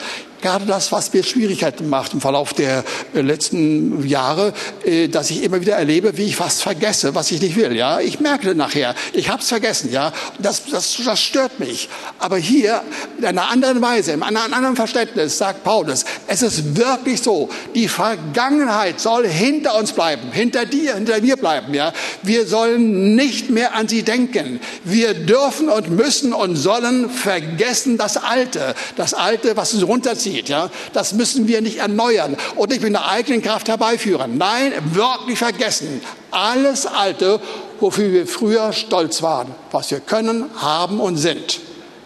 gerade 0.45 0.67
das, 0.67 0.93
was 0.93 1.13
mir 1.13 1.25
Schwierigkeiten 1.25 1.89
macht 1.89 2.13
im 2.13 2.21
Verlauf 2.21 2.53
der 2.53 2.85
äh, 3.15 3.23
letzten 3.23 4.07
Jahre, 4.07 4.53
äh, 4.85 5.09
dass 5.09 5.31
ich 5.31 5.43
immer 5.43 5.61
wieder 5.63 5.75
erlebe, 5.75 6.19
wie 6.19 6.25
ich 6.25 6.39
was 6.39 6.61
vergesse, 6.61 7.15
was 7.15 7.31
ich 7.31 7.41
nicht 7.41 7.57
will. 7.57 7.75
Ja, 7.75 7.99
ich 7.99 8.21
merke 8.21 8.55
nachher, 8.55 8.95
ich 9.15 9.31
habe 9.31 9.41
es 9.41 9.49
vergessen. 9.49 9.91
Ja, 9.91 10.13
das, 10.39 10.67
das, 10.67 10.99
das 11.03 11.21
stört 11.23 11.59
mich. 11.59 11.89
Aber 12.19 12.37
hier 12.37 12.83
in 13.19 13.25
einer 13.25 13.51
anderen 13.51 13.81
Weise, 13.81 14.13
in 14.13 14.23
einem 14.23 14.53
anderen 14.53 14.77
Verständnis 14.77 15.39
sagt 15.39 15.65
Paulus, 15.65 16.05
es 16.27 16.43
ist 16.43 16.77
wirklich 16.77 17.23
so: 17.23 17.49
Die 17.75 17.89
Vergangenheit 17.89 19.01
soll 19.01 19.27
hinter 19.27 19.79
uns 19.79 19.93
bleiben, 19.93 20.31
hinter 20.31 20.67
dir, 20.67 20.97
hinter 20.97 21.23
mir 21.23 21.39
bleiben. 21.39 21.73
Ja, 21.73 21.95
wir 22.23 22.47
sollen 22.47 23.15
nicht 23.15 23.49
mehr 23.49 23.75
an 23.75 23.89
sie 23.89 24.03
denken. 24.03 24.61
Wir 24.85 25.15
dürfen 25.15 25.71
und 25.71 25.89
müssen 25.89 26.35
und 26.35 26.57
sollen 26.57 27.09
vergessen 27.09 27.97
das 27.97 28.19
Alte, 28.19 28.75
das 28.97 29.15
Alte, 29.15 29.57
was 29.57 29.73
uns 29.73 29.87
runterzieht 29.87 30.34
aussieht. 30.35 30.49
Ja? 30.49 30.71
Das 30.93 31.13
müssen 31.13 31.49
wir 31.49 31.61
nicht 31.61 31.79
erneuern 31.79 32.37
und 32.57 32.71
nicht 32.71 32.83
mit 32.83 32.95
einer 32.95 33.09
eigenen 33.09 33.43
Kraft 33.43 33.69
herbeiführen. 33.69 34.37
Nein, 34.39 34.73
wirklich 34.93 35.39
vergessen. 35.39 36.01
Alles 36.31 36.87
Alte, 36.87 37.41
wofür 37.81 38.13
wir 38.13 38.27
früher 38.27 38.73
stolz 38.73 39.23
waren, 39.23 39.49
was 39.71 39.91
wir 39.91 40.01
können, 40.01 40.47
haben 40.57 41.01
und 41.01 41.17
sind. 41.17 41.61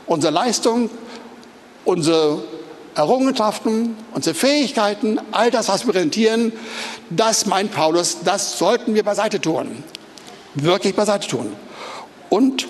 Unsere 0.06 0.32
Leistung, 0.32 0.90
unsere 1.84 2.42
Errungenschaften, 2.94 3.96
unsere 4.12 4.34
Fähigkeiten, 4.34 5.20
all 5.30 5.50
das, 5.50 5.68
was 5.68 5.86
wir 5.86 5.92
präsentieren, 5.92 6.52
das 7.10 7.46
meint 7.46 7.72
Paulus, 7.72 8.18
das 8.24 8.58
sollten 8.58 8.94
wir 8.94 9.04
beiseite 9.04 9.40
tun. 9.40 9.84
Wirklich 10.54 10.94
beiseite 10.94 11.28
tun. 11.28 11.52
Und 12.28 12.66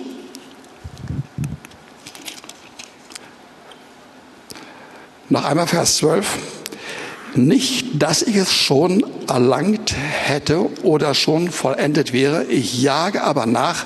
Noch 5.31 5.45
einmal 5.45 5.67
Vers 5.67 5.97
12. 5.97 6.39
Nicht, 7.35 8.01
dass 8.01 8.23
ich 8.23 8.35
es 8.35 8.51
schon 8.51 9.05
erlangt 9.27 9.95
hätte 9.95 10.65
oder 10.81 11.13
schon 11.13 11.51
vollendet 11.51 12.13
wäre. 12.13 12.45
Ich 12.45 12.81
jage 12.81 13.23
aber 13.23 13.45
nach, 13.45 13.85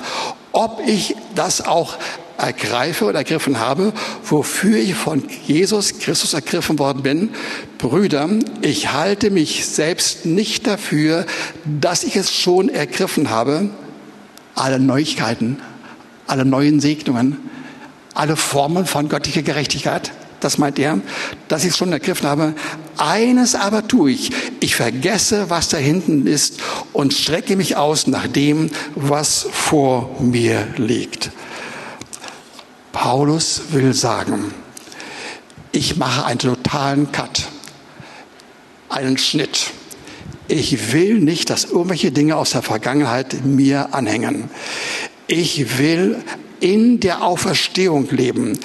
ob 0.54 0.82
ich 0.88 1.18
das 1.36 1.60
auch 1.60 1.98
ergreife 2.38 3.04
oder 3.04 3.20
ergriffen 3.20 3.60
habe, 3.60 3.92
wofür 4.24 4.78
ich 4.78 4.96
von 4.96 5.24
Jesus 5.46 6.00
Christus 6.00 6.34
ergriffen 6.34 6.80
worden 6.80 7.04
bin. 7.04 7.30
Brüder, 7.78 8.30
ich 8.62 8.94
halte 8.94 9.30
mich 9.30 9.66
selbst 9.66 10.26
nicht 10.26 10.66
dafür, 10.66 11.26
dass 11.66 12.06
ich 12.06 12.16
es 12.16 12.34
schon 12.34 12.70
ergriffen 12.70 13.30
habe. 13.30 13.70
Alle 14.56 14.80
Neuigkeiten, 14.80 15.62
alle 16.26 16.46
neuen 16.46 16.80
Segnungen, 16.80 17.38
alle 18.14 18.38
Formen 18.38 18.86
von 18.86 19.10
göttlicher 19.10 19.42
Gerechtigkeit 19.42 20.14
das 20.44 20.58
meint 20.58 20.80
er, 20.80 21.00
dass 21.48 21.64
ich 21.64 21.72
es 21.72 21.78
schon 21.78 21.92
ergriffen 21.92 22.28
habe. 22.28 22.54
Eines 22.98 23.56
aber 23.56 23.88
tue 23.88 24.12
ich. 24.12 24.32
Ich 24.60 24.76
vergesse, 24.76 25.50
was 25.50 25.70
da 25.70 25.78
hinten 25.78 26.28
ist 26.28 26.60
und 26.92 27.14
strecke 27.14 27.56
mich 27.56 27.76
aus 27.76 28.08
nach 28.08 28.28
dem, 28.28 28.70
was 28.96 29.48
vor 29.52 30.16
mir 30.20 30.68
liegt. 30.78 31.32
Paulus 32.92 33.62
will 33.72 33.94
sagen, 33.94 34.54
ich 35.72 35.98
mache 35.98 36.26
einen 36.26 36.40
totalen 36.40 37.12
Cut, 37.12 37.48
einen 38.90 39.18
Schnitt. 39.18 39.72
Ich 40.48 40.94
will 40.94 41.20
nicht, 41.20 41.50
dass 41.50 41.66
irgendwelche 41.66 42.12
Dinge 42.12 42.36
aus 42.36 42.52
der 42.52 42.62
Vergangenheit 42.62 43.44
mir 43.44 43.94
anhängen. 43.94 44.50
Ich 45.28 45.80
will 45.80 46.24
in 46.60 47.00
der 47.00 47.24
Auferstehung 47.24 48.10
leben 48.12 48.60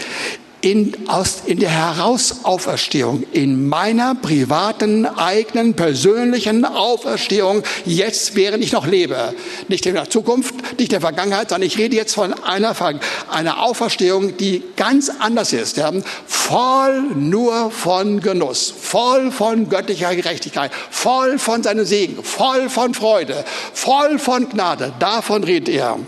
in, 0.60 1.08
aus, 1.08 1.42
in 1.46 1.60
der 1.60 1.70
Herausauferstehung, 1.70 3.24
in 3.32 3.68
meiner 3.68 4.14
privaten, 4.14 5.06
eigenen, 5.06 5.74
persönlichen 5.74 6.64
Auferstehung, 6.64 7.62
jetzt 7.84 8.34
während 8.34 8.64
ich 8.64 8.72
noch 8.72 8.86
lebe. 8.86 9.34
Nicht 9.68 9.86
in 9.86 9.94
der 9.94 10.10
Zukunft, 10.10 10.54
nicht 10.78 10.80
in 10.80 10.88
der 10.88 11.00
Vergangenheit, 11.00 11.50
sondern 11.50 11.66
ich 11.66 11.78
rede 11.78 11.96
jetzt 11.96 12.14
von 12.14 12.32
einer, 12.32 12.74
einer 13.30 13.62
Auferstehung, 13.62 14.36
die 14.36 14.62
ganz 14.76 15.10
anders 15.20 15.52
ist. 15.52 15.76
Ja. 15.76 15.92
voll 16.26 17.02
nur 17.14 17.70
von 17.70 18.20
Genuss, 18.20 18.72
voll 18.76 19.30
von 19.30 19.68
göttlicher 19.68 20.14
Gerechtigkeit, 20.14 20.72
voll 20.90 21.38
von 21.38 21.62
seinem 21.62 21.84
Segen, 21.84 22.22
voll 22.24 22.68
von 22.68 22.94
Freude, 22.94 23.44
voll 23.72 24.18
von 24.18 24.48
Gnade. 24.48 24.92
Davon 24.98 25.44
redet 25.44 25.68
er. 25.68 25.98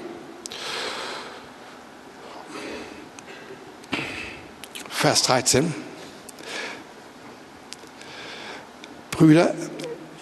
Vers 5.01 5.23
13. 5.23 5.73
Brüder, 9.11 9.55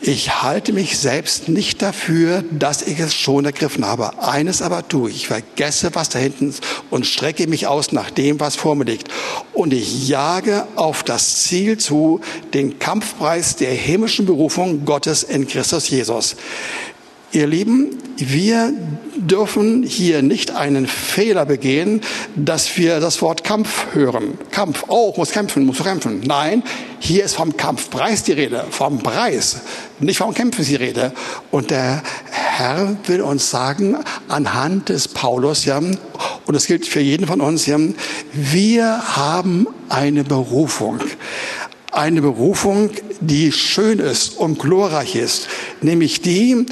ich 0.00 0.40
halte 0.40 0.72
mich 0.72 0.98
selbst 0.98 1.48
nicht 1.48 1.82
dafür, 1.82 2.44
dass 2.52 2.82
ich 2.82 3.00
es 3.00 3.12
schon 3.12 3.44
ergriffen 3.44 3.84
habe. 3.84 4.22
Eines 4.22 4.62
aber 4.62 4.86
tue 4.86 5.10
ich, 5.10 5.26
vergesse, 5.26 5.96
was 5.96 6.10
da 6.10 6.20
hinten 6.20 6.50
ist 6.50 6.62
und 6.90 7.06
strecke 7.06 7.48
mich 7.48 7.66
aus 7.66 7.90
nach 7.90 8.12
dem, 8.12 8.38
was 8.38 8.54
vor 8.54 8.76
mir 8.76 8.84
liegt. 8.84 9.08
Und 9.52 9.72
ich 9.72 10.06
jage 10.06 10.68
auf 10.76 11.02
das 11.02 11.42
Ziel 11.42 11.78
zu, 11.78 12.20
den 12.54 12.78
Kampfpreis 12.78 13.56
der 13.56 13.72
himmlischen 13.72 14.26
Berufung 14.26 14.84
Gottes 14.84 15.24
in 15.24 15.48
Christus 15.48 15.90
Jesus. 15.90 16.36
Ihr 17.32 17.48
Lieben, 17.48 17.98
wir 18.18 18.72
dürfen 19.16 19.84
hier 19.84 20.22
nicht 20.22 20.50
einen 20.50 20.86
Fehler 20.86 21.46
begehen, 21.46 22.00
dass 22.34 22.76
wir 22.76 22.98
das 23.00 23.22
Wort 23.22 23.44
Kampf 23.44 23.86
hören. 23.92 24.38
Kampf, 24.50 24.84
oh, 24.88 25.14
muss 25.16 25.30
kämpfen, 25.30 25.64
muss 25.64 25.82
kämpfen. 25.82 26.20
Nein, 26.24 26.62
hier 26.98 27.24
ist 27.24 27.36
vom 27.36 27.56
Kampfpreis 27.56 28.24
die 28.24 28.32
Rede, 28.32 28.64
vom 28.70 28.98
Preis, 28.98 29.60
nicht 30.00 30.18
vom 30.18 30.34
Kämpfen 30.34 30.64
die 30.64 30.74
Rede. 30.74 31.12
Und 31.50 31.70
der 31.70 32.02
Herr 32.30 32.96
will 33.06 33.22
uns 33.22 33.50
sagen, 33.50 33.96
anhand 34.28 34.88
des 34.88 35.06
Paulus, 35.08 35.64
ja, 35.64 35.78
und 35.78 35.98
das 36.46 36.66
gilt 36.66 36.86
für 36.86 37.00
jeden 37.00 37.26
von 37.26 37.40
uns, 37.40 37.66
ja, 37.66 37.78
wir 38.32 39.16
haben 39.16 39.68
eine 39.88 40.24
Berufung 40.24 40.98
eine 41.92 42.20
Berufung, 42.20 42.90
die 43.20 43.52
schön 43.52 43.98
ist 43.98 44.36
und 44.36 44.58
glorreich 44.58 45.16
ist, 45.16 45.48
nämlich 45.80 46.20
die, 46.20 46.66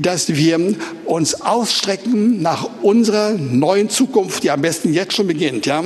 dass 0.00 0.34
wir 0.34 0.74
uns 1.04 1.40
ausstrecken 1.40 2.42
nach 2.42 2.68
unserer 2.82 3.32
neuen 3.32 3.88
Zukunft, 3.88 4.42
die 4.42 4.50
am 4.50 4.62
besten 4.62 4.92
jetzt 4.92 5.14
schon 5.14 5.26
beginnt. 5.26 5.66
Ja? 5.66 5.82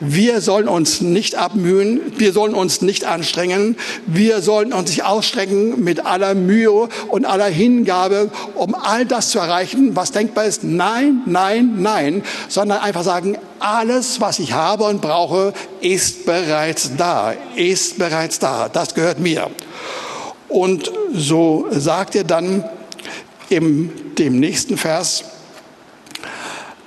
Wir 0.00 0.40
sollen 0.40 0.68
uns 0.68 1.00
nicht 1.00 1.36
abmühen, 1.36 2.00
wir 2.16 2.32
sollen 2.32 2.54
uns 2.54 2.82
nicht 2.82 3.04
anstrengen, 3.04 3.76
wir 4.06 4.40
sollen 4.40 4.72
uns 4.72 4.90
nicht 4.90 5.04
ausstrecken 5.04 5.82
mit 5.82 6.06
aller 6.06 6.34
Mühe 6.34 6.88
und 7.08 7.24
aller 7.24 7.46
Hingabe, 7.46 8.30
um 8.54 8.74
all 8.74 9.04
das 9.06 9.30
zu 9.30 9.38
erreichen, 9.38 9.94
was 9.94 10.12
denkbar 10.12 10.46
ist. 10.46 10.64
Nein, 10.64 11.22
nein, 11.26 11.74
nein, 11.78 12.22
sondern 12.48 12.80
einfach 12.80 13.04
sagen, 13.04 13.36
alles, 13.58 14.20
was 14.20 14.38
ich 14.38 14.52
habe 14.52 14.84
und 14.84 15.00
brauche, 15.00 15.52
ist 15.80 16.26
bereits 16.26 16.90
da, 16.96 17.32
ist 17.56 17.98
bereits 17.98 18.38
da. 18.38 18.68
Das 18.68 18.94
gehört 18.94 19.20
mir. 19.20 19.43
Und 20.48 20.90
so 21.12 21.66
sagt 21.70 22.14
er 22.14 22.24
dann 22.24 22.64
im 23.48 23.90
dem 24.18 24.38
nächsten 24.38 24.76
Vers, 24.76 25.24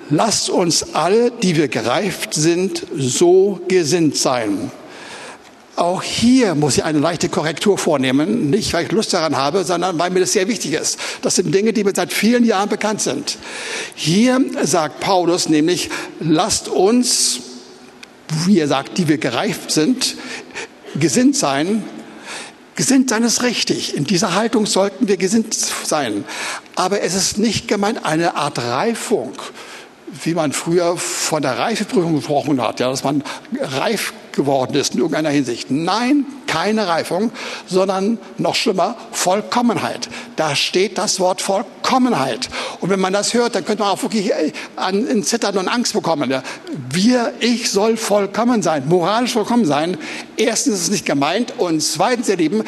lasst 0.09 0.49
uns 0.49 0.95
alle, 0.95 1.31
die 1.31 1.55
wir 1.55 1.67
gereift 1.67 2.33
sind, 2.33 2.85
so 2.95 3.59
gesinnt 3.67 4.15
sein. 4.15 4.71
Auch 5.75 6.01
hier 6.01 6.55
muss 6.55 6.77
ich 6.77 6.83
eine 6.83 6.97
leichte 6.97 7.29
Korrektur 7.29 7.77
vornehmen, 7.77 8.49
nicht 8.49 8.73
weil 8.73 8.85
ich 8.85 8.91
Lust 8.91 9.13
daran 9.13 9.35
habe, 9.35 9.63
sondern 9.63 9.99
weil 9.99 10.09
mir 10.09 10.21
das 10.21 10.33
sehr 10.33 10.47
wichtig 10.47 10.73
ist. 10.73 10.97
Das 11.21 11.35
sind 11.35 11.53
Dinge, 11.53 11.71
die 11.71 11.83
mir 11.83 11.93
seit 11.95 12.11
vielen 12.11 12.43
Jahren 12.45 12.67
bekannt 12.67 13.01
sind. 13.01 13.37
Hier 13.93 14.43
sagt 14.63 15.01
Paulus 15.01 15.49
nämlich, 15.49 15.91
lasst 16.19 16.67
uns, 16.67 17.41
wie 18.45 18.57
er 18.57 18.67
sagt, 18.67 18.97
die 18.97 19.07
wir 19.07 19.19
gereift 19.19 19.69
sind, 19.69 20.15
gesinnt 20.99 21.35
sein. 21.35 21.83
Gesinnt 22.77 23.09
sein 23.09 23.23
ist 23.23 23.43
richtig. 23.43 23.97
In 23.97 24.05
dieser 24.05 24.35
Haltung 24.35 24.65
sollten 24.65 25.09
wir 25.09 25.17
gesinnt 25.17 25.53
sein. 25.53 26.23
Aber 26.75 27.01
es 27.01 27.15
ist 27.15 27.39
nicht 27.39 27.67
gemeint 27.67 28.05
eine 28.05 28.35
Art 28.35 28.59
Reifung 28.59 29.33
wie 30.23 30.33
man 30.33 30.53
früher 30.53 30.95
von 30.97 31.41
der 31.41 31.57
Reifeprüfung 31.57 32.15
gesprochen 32.15 32.61
hat, 32.61 32.79
ja, 32.79 32.89
dass 32.89 33.03
man 33.03 33.23
reif 33.59 34.13
geworden 34.31 34.75
ist 34.75 34.93
in 34.93 35.01
irgendeiner 35.01 35.29
Hinsicht. 35.29 35.69
Nein, 35.69 36.25
keine 36.47 36.87
Reifung, 36.87 37.31
sondern 37.67 38.17
noch 38.37 38.55
schlimmer, 38.55 38.95
Vollkommenheit. 39.11 40.09
Da 40.35 40.55
steht 40.55 40.97
das 40.97 41.19
Wort 41.19 41.41
Vollkommenheit. 41.41 42.49
Und 42.79 42.89
wenn 42.89 42.99
man 42.99 43.13
das 43.13 43.33
hört, 43.33 43.55
dann 43.55 43.65
könnte 43.65 43.83
man 43.83 43.91
auch 43.91 44.01
wirklich 44.01 44.31
äh, 44.31 44.51
an, 44.75 45.05
in 45.05 45.23
Zittern 45.23 45.57
und 45.57 45.67
Angst 45.67 45.93
bekommen. 45.93 46.33
Wir, 46.89 47.33
ich 47.39 47.69
soll 47.69 47.97
vollkommen 47.97 48.61
sein, 48.61 48.87
moralisch 48.87 49.33
vollkommen 49.33 49.65
sein. 49.65 49.97
Erstens 50.37 50.75
ist 50.75 50.81
es 50.83 50.89
nicht 50.91 51.05
gemeint 51.05 51.53
und 51.57 51.81
zweitens, 51.81 52.29
ihr 52.29 52.37
Lieben, 52.37 52.63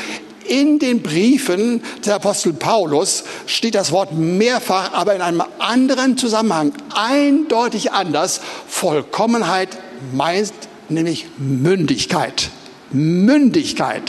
in 0.50 0.80
den 0.80 1.02
Briefen 1.02 1.82
des 2.04 2.12
Apostel 2.12 2.54
Paulus 2.54 3.24
steht 3.46 3.76
das 3.76 3.92
Wort 3.92 4.14
mehrfach, 4.14 4.94
aber 4.94 5.16
in 5.16 5.22
einem 5.22 5.44
anderen 5.60 6.18
Zusammenhang, 6.18 6.74
eindeutig 6.94 7.92
anders. 7.92 8.42
Vollkommenheit 8.68 9.78
meint 10.12 10.52
nämlich 10.90 11.28
Mündigkeit. 11.38 12.50
Mündigkeit. 12.94 14.04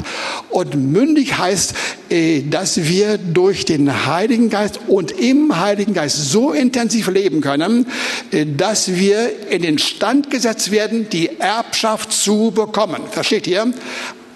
Und 0.51 0.75
mündig 0.75 1.39
heißt, 1.39 1.75
äh, 2.11 2.43
dass 2.43 2.89
wir 2.89 3.19
durch 3.19 3.65
den 3.65 4.07
Heiligen 4.07 4.51
Geist 4.51 4.81
und 4.89 5.13
im 5.13 5.59
Heiligen 5.59 5.95
Geist 5.95 6.31
so 6.31 6.53
intensiv 6.53 7.09
leben 7.09 7.41
können, 7.41 7.87
äh, 8.31 8.47
dass 8.47 8.95
wir 8.95 9.49
in 9.51 9.63
den 9.63 9.79
Stand 9.79 10.31
gesetzt 10.31 10.71
werden, 10.71 11.09
die 11.11 11.39
Erbschaft 11.39 12.13
zu 12.13 12.51
bekommen. 12.51 13.03
Versteht 13.11 13.47
ihr? 13.47 13.73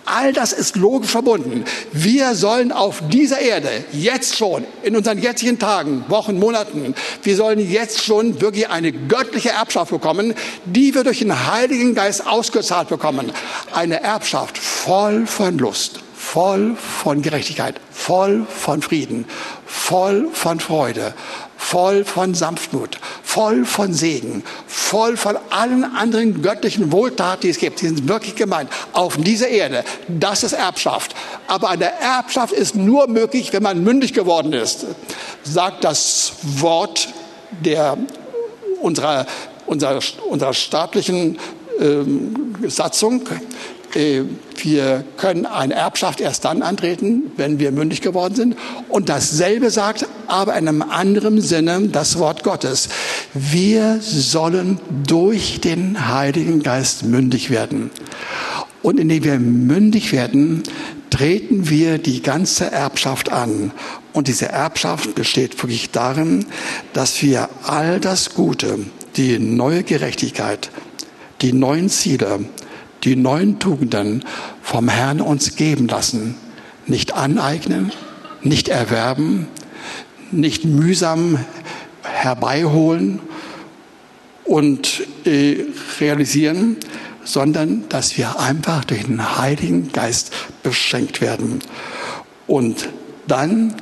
All 0.06 0.32
das 0.32 0.52
ist 0.52 0.76
logisch 0.76 1.10
verbunden. 1.10 1.64
Wir 1.92 2.34
sollen 2.34 2.72
auf 2.72 3.02
dieser 3.08 3.38
Erde 3.38 3.70
jetzt 3.92 4.36
schon, 4.36 4.64
in 4.82 4.96
unseren 4.96 5.18
jetzigen 5.18 5.58
Tagen, 5.58 6.04
Wochen, 6.08 6.38
Monaten, 6.38 6.94
wir 7.22 7.36
sollen 7.36 7.58
jetzt 7.58 8.04
schon 8.04 8.40
wirklich 8.40 8.68
eine 8.68 8.92
göttliche 8.92 9.50
Erbschaft 9.50 9.90
bekommen, 9.90 10.34
die 10.66 10.94
wir 10.94 11.04
durch 11.04 11.20
den 11.20 11.50
Heiligen 11.50 11.94
Geist 11.94 12.26
ausgezahlt 12.26 12.88
bekommen. 12.88 13.32
Eine 13.72 14.02
Erbschaft 14.02 14.58
voll 14.58 15.26
von 15.26 15.56
Lust, 15.58 16.00
voll 16.14 16.76
von 16.76 17.22
Gerechtigkeit, 17.22 17.80
voll 17.90 18.46
von 18.48 18.82
Frieden, 18.82 19.24
voll 19.64 20.28
von 20.32 20.60
Freude, 20.60 21.14
voll 21.64 22.04
von 22.04 22.34
Sanftmut, 22.34 22.98
voll 23.22 23.64
von 23.64 23.94
Segen, 23.94 24.44
voll 24.66 25.16
von 25.16 25.36
allen 25.50 25.84
anderen 25.84 26.42
göttlichen 26.42 26.92
Wohltaten, 26.92 27.40
die 27.40 27.48
es 27.48 27.58
gibt. 27.58 27.80
Die 27.80 27.86
sind 27.86 28.06
wirklich 28.06 28.34
gemeint. 28.34 28.70
Auf 28.92 29.16
dieser 29.16 29.48
Erde. 29.48 29.82
Das 30.06 30.42
ist 30.42 30.52
Erbschaft. 30.52 31.16
Aber 31.46 31.70
eine 31.70 31.90
Erbschaft 32.00 32.52
ist 32.52 32.76
nur 32.76 33.08
möglich, 33.08 33.52
wenn 33.52 33.62
man 33.62 33.82
mündig 33.82 34.12
geworden 34.12 34.52
ist. 34.52 34.86
Sagt 35.42 35.84
das 35.84 36.34
Wort 36.42 37.08
der, 37.64 37.96
unserer, 38.82 39.26
unserer, 39.66 40.00
unserer 40.28 40.52
staatlichen 40.52 41.38
ähm, 41.80 42.54
Satzung. 42.68 43.22
Äh, 43.94 44.22
wir 44.56 45.04
können 45.16 45.46
eine 45.46 45.74
Erbschaft 45.74 46.20
erst 46.20 46.44
dann 46.44 46.62
antreten, 46.62 47.32
wenn 47.36 47.58
wir 47.58 47.70
mündig 47.70 48.00
geworden 48.00 48.34
sind. 48.34 48.56
Und 48.88 49.08
dasselbe 49.08 49.70
sagt 49.70 50.06
aber 50.26 50.56
in 50.56 50.68
einem 50.68 50.82
anderen 50.82 51.40
Sinne 51.40 51.88
das 51.88 52.18
Wort 52.18 52.44
Gottes. 52.44 52.88
Wir 53.34 53.98
sollen 54.00 54.80
durch 55.06 55.60
den 55.60 56.08
Heiligen 56.08 56.62
Geist 56.62 57.04
mündig 57.04 57.50
werden. 57.50 57.90
Und 58.82 59.00
indem 59.00 59.24
wir 59.24 59.38
mündig 59.38 60.12
werden, 60.12 60.62
treten 61.10 61.70
wir 61.70 61.98
die 61.98 62.22
ganze 62.22 62.70
Erbschaft 62.70 63.30
an. 63.30 63.72
Und 64.12 64.28
diese 64.28 64.48
Erbschaft 64.48 65.14
besteht 65.14 65.62
wirklich 65.62 65.90
darin, 65.90 66.46
dass 66.92 67.22
wir 67.22 67.48
all 67.64 68.00
das 68.00 68.34
Gute, 68.34 68.78
die 69.16 69.38
neue 69.38 69.84
Gerechtigkeit, 69.84 70.70
die 71.40 71.52
neuen 71.52 71.88
Ziele, 71.88 72.40
die 73.04 73.16
neuen 73.16 73.58
Tugenden 73.58 74.24
vom 74.62 74.88
Herrn 74.88 75.20
uns 75.20 75.56
geben 75.56 75.88
lassen. 75.88 76.36
Nicht 76.86 77.12
aneignen, 77.14 77.92
nicht 78.42 78.68
erwerben, 78.68 79.46
nicht 80.30 80.64
mühsam 80.64 81.38
herbeiholen 82.02 83.20
und 84.44 85.02
äh, 85.24 85.64
realisieren, 86.00 86.76
sondern 87.24 87.88
dass 87.88 88.16
wir 88.18 88.38
einfach 88.38 88.84
durch 88.84 89.04
den 89.04 89.38
Heiligen 89.38 89.92
Geist 89.92 90.32
beschenkt 90.62 91.20
werden. 91.20 91.60
Und 92.46 92.88
dann, 93.26 93.74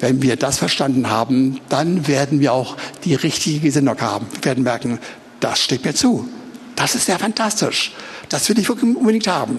wenn 0.00 0.22
wir 0.22 0.36
das 0.36 0.58
verstanden 0.58 1.10
haben, 1.10 1.60
dann 1.68 2.06
werden 2.08 2.40
wir 2.40 2.54
auch 2.54 2.76
die 3.04 3.14
richtige 3.14 3.60
Gesinnung 3.60 4.00
haben. 4.00 4.26
Wir 4.32 4.44
werden 4.44 4.64
merken, 4.64 4.98
das 5.40 5.60
steht 5.60 5.84
mir 5.84 5.94
zu. 5.94 6.28
Das 6.76 6.94
ist 6.94 7.08
ja 7.08 7.18
fantastisch. 7.18 7.92
Das 8.28 8.48
will 8.48 8.58
ich 8.58 8.68
wirklich 8.68 8.96
unbedingt 8.96 9.26
haben. 9.26 9.58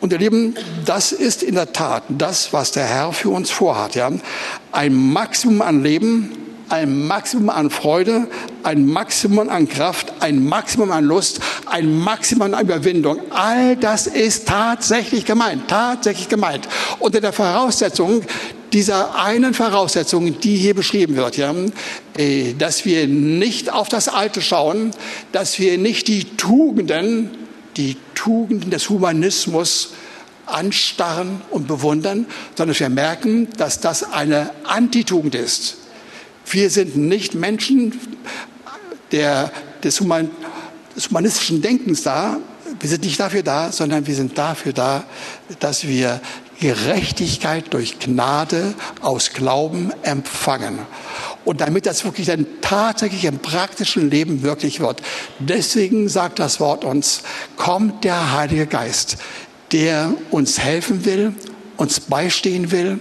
Und 0.00 0.12
ihr 0.12 0.18
Lieben, 0.18 0.54
das 0.84 1.12
ist 1.12 1.42
in 1.42 1.54
der 1.54 1.72
Tat 1.72 2.04
das, 2.08 2.52
was 2.52 2.70
der 2.72 2.84
Herr 2.84 3.12
für 3.12 3.30
uns 3.30 3.50
vorhat. 3.50 3.94
Ja? 3.94 4.10
Ein 4.72 4.94
Maximum 4.94 5.62
an 5.62 5.82
Leben 5.82 6.46
ein 6.68 7.06
Maximum 7.06 7.50
an 7.50 7.70
Freude, 7.70 8.26
ein 8.62 8.86
Maximum 8.86 9.48
an 9.48 9.68
Kraft, 9.68 10.12
ein 10.20 10.44
Maximum 10.44 10.90
an 10.90 11.04
Lust, 11.04 11.40
ein 11.66 11.98
Maximum 11.98 12.54
an 12.54 12.64
Überwindung. 12.64 13.20
All 13.30 13.76
das 13.76 14.06
ist 14.06 14.48
tatsächlich 14.48 15.24
gemeint, 15.24 15.68
tatsächlich 15.68 16.28
gemeint. 16.28 16.68
Unter 16.98 17.20
der 17.20 17.32
Voraussetzung, 17.32 18.22
dieser 18.72 19.14
einen 19.14 19.54
Voraussetzung, 19.54 20.40
die 20.40 20.56
hier 20.56 20.74
beschrieben 20.74 21.16
wird, 21.16 21.36
ja, 21.36 21.54
äh, 22.16 22.54
dass 22.54 22.84
wir 22.84 23.06
nicht 23.06 23.72
auf 23.72 23.88
das 23.88 24.08
Alte 24.08 24.42
schauen, 24.42 24.90
dass 25.32 25.58
wir 25.58 25.78
nicht 25.78 26.08
die 26.08 26.24
Tugenden, 26.36 27.45
die 27.76 27.96
Tugenden 28.14 28.70
des 28.70 28.88
Humanismus 28.88 29.90
anstarren 30.46 31.42
und 31.50 31.66
bewundern, 31.66 32.26
sondern 32.56 32.78
wir 32.78 32.88
merken, 32.88 33.48
dass 33.56 33.80
das 33.80 34.12
eine 34.12 34.50
Antitugend 34.64 35.34
ist. 35.34 35.76
Wir 36.48 36.70
sind 36.70 36.96
nicht 36.96 37.34
Menschen 37.34 37.98
der, 39.12 39.50
des, 39.82 40.00
Human, 40.00 40.30
des 40.94 41.08
humanistischen 41.08 41.60
Denkens 41.60 42.02
da. 42.02 42.38
Wir 42.78 42.88
sind 42.88 43.04
nicht 43.04 43.18
dafür 43.18 43.42
da, 43.42 43.72
sondern 43.72 44.06
wir 44.06 44.14
sind 44.14 44.38
dafür 44.38 44.72
da, 44.72 45.04
dass 45.58 45.86
wir 45.86 46.20
Gerechtigkeit 46.60 47.72
durch 47.74 47.98
Gnade 47.98 48.74
aus 49.00 49.32
Glauben 49.32 49.92
empfangen. 50.02 50.78
Und 51.46 51.60
damit 51.60 51.86
das 51.86 52.04
wirklich 52.04 52.26
dann 52.26 52.44
tatsächlich 52.60 53.24
im 53.24 53.38
praktischen 53.38 54.10
Leben 54.10 54.42
wirklich 54.42 54.80
wird. 54.80 55.00
Deswegen 55.38 56.08
sagt 56.08 56.40
das 56.40 56.58
Wort 56.58 56.84
uns, 56.84 57.22
kommt 57.56 58.02
der 58.02 58.32
Heilige 58.36 58.66
Geist, 58.66 59.16
der 59.70 60.12
uns 60.32 60.58
helfen 60.58 61.04
will, 61.04 61.34
uns 61.76 62.00
beistehen 62.00 62.72
will. 62.72 62.98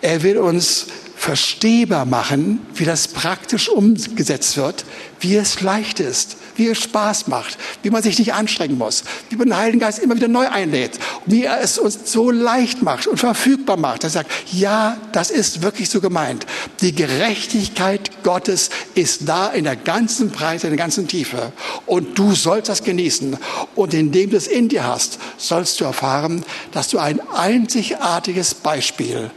Er 0.00 0.22
will 0.22 0.38
uns 0.38 0.86
verstehbar 1.26 2.04
machen, 2.04 2.60
wie 2.76 2.84
das 2.84 3.08
praktisch 3.08 3.68
umgesetzt 3.68 4.56
wird, 4.56 4.84
wie 5.18 5.34
es 5.34 5.60
leicht 5.60 5.98
ist, 5.98 6.36
wie 6.54 6.68
es 6.68 6.78
Spaß 6.78 7.26
macht, 7.26 7.58
wie 7.82 7.90
man 7.90 8.00
sich 8.00 8.16
nicht 8.20 8.32
anstrengen 8.32 8.78
muss, 8.78 9.02
wie 9.28 9.34
man 9.34 9.48
den 9.48 9.56
Heiligen 9.56 9.80
Geist 9.80 9.98
immer 9.98 10.14
wieder 10.14 10.28
neu 10.28 10.48
einlädt, 10.48 11.00
wie 11.24 11.42
er 11.42 11.60
es 11.60 11.78
uns 11.78 12.12
so 12.12 12.30
leicht 12.30 12.80
macht 12.82 13.08
und 13.08 13.18
verfügbar 13.18 13.76
macht. 13.76 14.04
Er 14.04 14.10
sagt, 14.10 14.30
ja, 14.52 14.98
das 15.10 15.32
ist 15.32 15.62
wirklich 15.62 15.90
so 15.90 16.00
gemeint. 16.00 16.46
Die 16.80 16.94
Gerechtigkeit 16.94 18.22
Gottes 18.22 18.70
ist 18.94 19.28
da 19.28 19.48
in 19.48 19.64
der 19.64 19.74
ganzen 19.74 20.30
Breite, 20.30 20.68
in 20.68 20.74
der 20.74 20.84
ganzen 20.84 21.08
Tiefe. 21.08 21.50
Und 21.86 22.16
du 22.16 22.36
sollst 22.36 22.68
das 22.68 22.84
genießen. 22.84 23.36
Und 23.74 23.94
indem 23.94 24.30
du 24.30 24.36
es 24.36 24.46
in 24.46 24.68
dir 24.68 24.84
hast, 24.84 25.18
sollst 25.38 25.80
du 25.80 25.86
erfahren, 25.86 26.44
dass 26.70 26.86
du 26.86 26.98
ein 26.98 27.20
einzigartiges 27.34 28.54
Beispiel, 28.54 29.32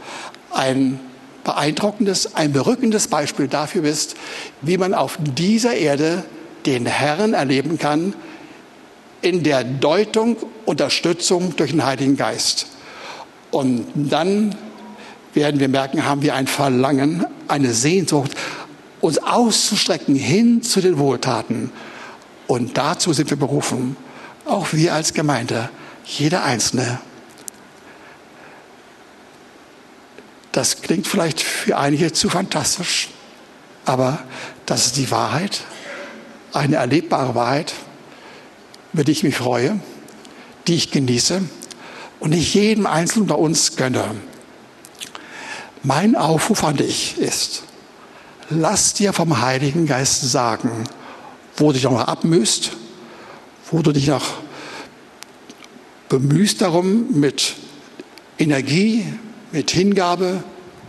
ein 0.52 1.00
beeindruckendes, 1.44 2.34
ein 2.34 2.52
berückendes 2.52 3.08
Beispiel 3.08 3.48
dafür 3.48 3.82
bist, 3.82 4.16
wie 4.62 4.78
man 4.78 4.94
auf 4.94 5.18
dieser 5.20 5.74
Erde 5.74 6.24
den 6.66 6.86
Herrn 6.86 7.34
erleben 7.34 7.78
kann 7.78 8.14
in 9.22 9.42
der 9.42 9.64
Deutung, 9.64 10.36
Unterstützung 10.64 11.56
durch 11.56 11.70
den 11.70 11.84
Heiligen 11.84 12.16
Geist. 12.16 12.66
Und 13.50 13.86
dann 13.94 14.54
werden 15.34 15.60
wir 15.60 15.68
merken, 15.68 16.04
haben 16.04 16.22
wir 16.22 16.34
ein 16.34 16.46
Verlangen, 16.46 17.26
eine 17.48 17.72
Sehnsucht, 17.72 18.32
uns 19.00 19.18
auszustrecken 19.18 20.14
hin 20.14 20.62
zu 20.62 20.80
den 20.80 20.98
Wohltaten. 20.98 21.72
Und 22.46 22.76
dazu 22.76 23.12
sind 23.12 23.30
wir 23.30 23.38
berufen, 23.38 23.96
auch 24.44 24.72
wir 24.72 24.94
als 24.94 25.14
Gemeinde, 25.14 25.70
jeder 26.04 26.44
Einzelne. 26.44 27.00
Das 30.52 30.82
klingt 30.82 31.06
vielleicht 31.06 31.40
für 31.40 31.78
einige 31.78 32.12
zu 32.12 32.28
fantastisch, 32.28 33.08
aber 33.84 34.18
das 34.66 34.86
ist 34.86 34.96
die 34.96 35.10
Wahrheit, 35.10 35.62
eine 36.52 36.76
erlebbare 36.76 37.34
Wahrheit, 37.34 37.72
über 38.92 39.04
die 39.04 39.12
ich 39.12 39.22
mich 39.22 39.36
freue, 39.36 39.78
die 40.66 40.74
ich 40.74 40.90
genieße 40.90 41.42
und 42.18 42.32
ich 42.32 42.54
jedem 42.54 42.86
Einzelnen 42.86 43.26
bei 43.26 43.36
uns 43.36 43.76
gönne. 43.76 44.16
Mein 45.82 46.16
Aufruf 46.16 46.64
an 46.64 46.76
dich 46.76 47.18
ist, 47.18 47.62
lass 48.50 48.92
dir 48.94 49.12
vom 49.12 49.40
Heiligen 49.40 49.86
Geist 49.86 50.30
sagen, 50.30 50.84
wo 51.56 51.68
du 51.68 51.74
dich 51.74 51.84
noch 51.84 52.00
abmühst, 52.00 52.72
wo 53.70 53.82
du 53.82 53.92
dich 53.92 54.08
noch 54.08 54.24
bemühst 56.08 56.60
darum, 56.60 57.06
mit 57.12 57.54
Energie, 58.38 59.06
mit 59.52 59.70
Hingabe, 59.70 60.42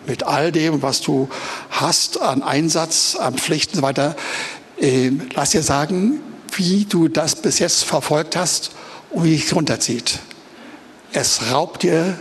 mit 0.08 0.24
all 0.24 0.52
dem, 0.52 0.82
was 0.82 1.02
du 1.02 1.30
hast 1.69 2.21
an 2.21 2.43
Einsatz, 2.43 3.15
an 3.15 3.38
Pflichten 3.38 3.78
und 3.78 3.82
so 3.82 3.88
weiter. 3.88 4.15
Äh, 4.80 5.12
lass 5.36 5.52
dir 5.52 5.63
sagen, 5.63 6.21
wie 6.56 6.86
du 6.86 7.08
das 7.08 7.36
bis 7.36 7.60
jetzt 7.60 7.84
verfolgt 7.84 8.36
hast 8.36 8.71
und 9.10 9.26
wie 9.26 9.36
es 9.36 9.56
runterzieht. 9.56 10.19
Es 11.13 11.52
raubt 11.52 11.84
dir 11.84 12.19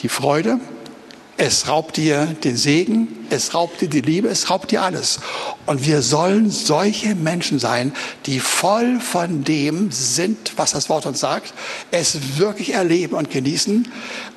die 0.00 0.08
Freude, 0.08 0.58
es 1.36 1.68
raubt 1.68 1.96
dir 1.96 2.26
den 2.26 2.56
Segen, 2.56 3.17
es 3.30 3.54
raubt 3.54 3.80
dir 3.80 3.88
die 3.88 4.00
Liebe, 4.00 4.28
es 4.28 4.50
raubt 4.50 4.70
dir 4.70 4.82
alles. 4.82 5.20
Und 5.66 5.86
wir 5.86 6.02
sollen 6.02 6.50
solche 6.50 7.14
Menschen 7.14 7.58
sein, 7.58 7.92
die 8.26 8.40
voll 8.40 9.00
von 9.00 9.44
dem 9.44 9.90
sind, 9.90 10.52
was 10.56 10.72
das 10.72 10.88
Wort 10.88 11.06
uns 11.06 11.20
sagt, 11.20 11.52
es 11.90 12.38
wirklich 12.38 12.72
erleben 12.72 13.14
und 13.14 13.30
genießen. 13.30 13.86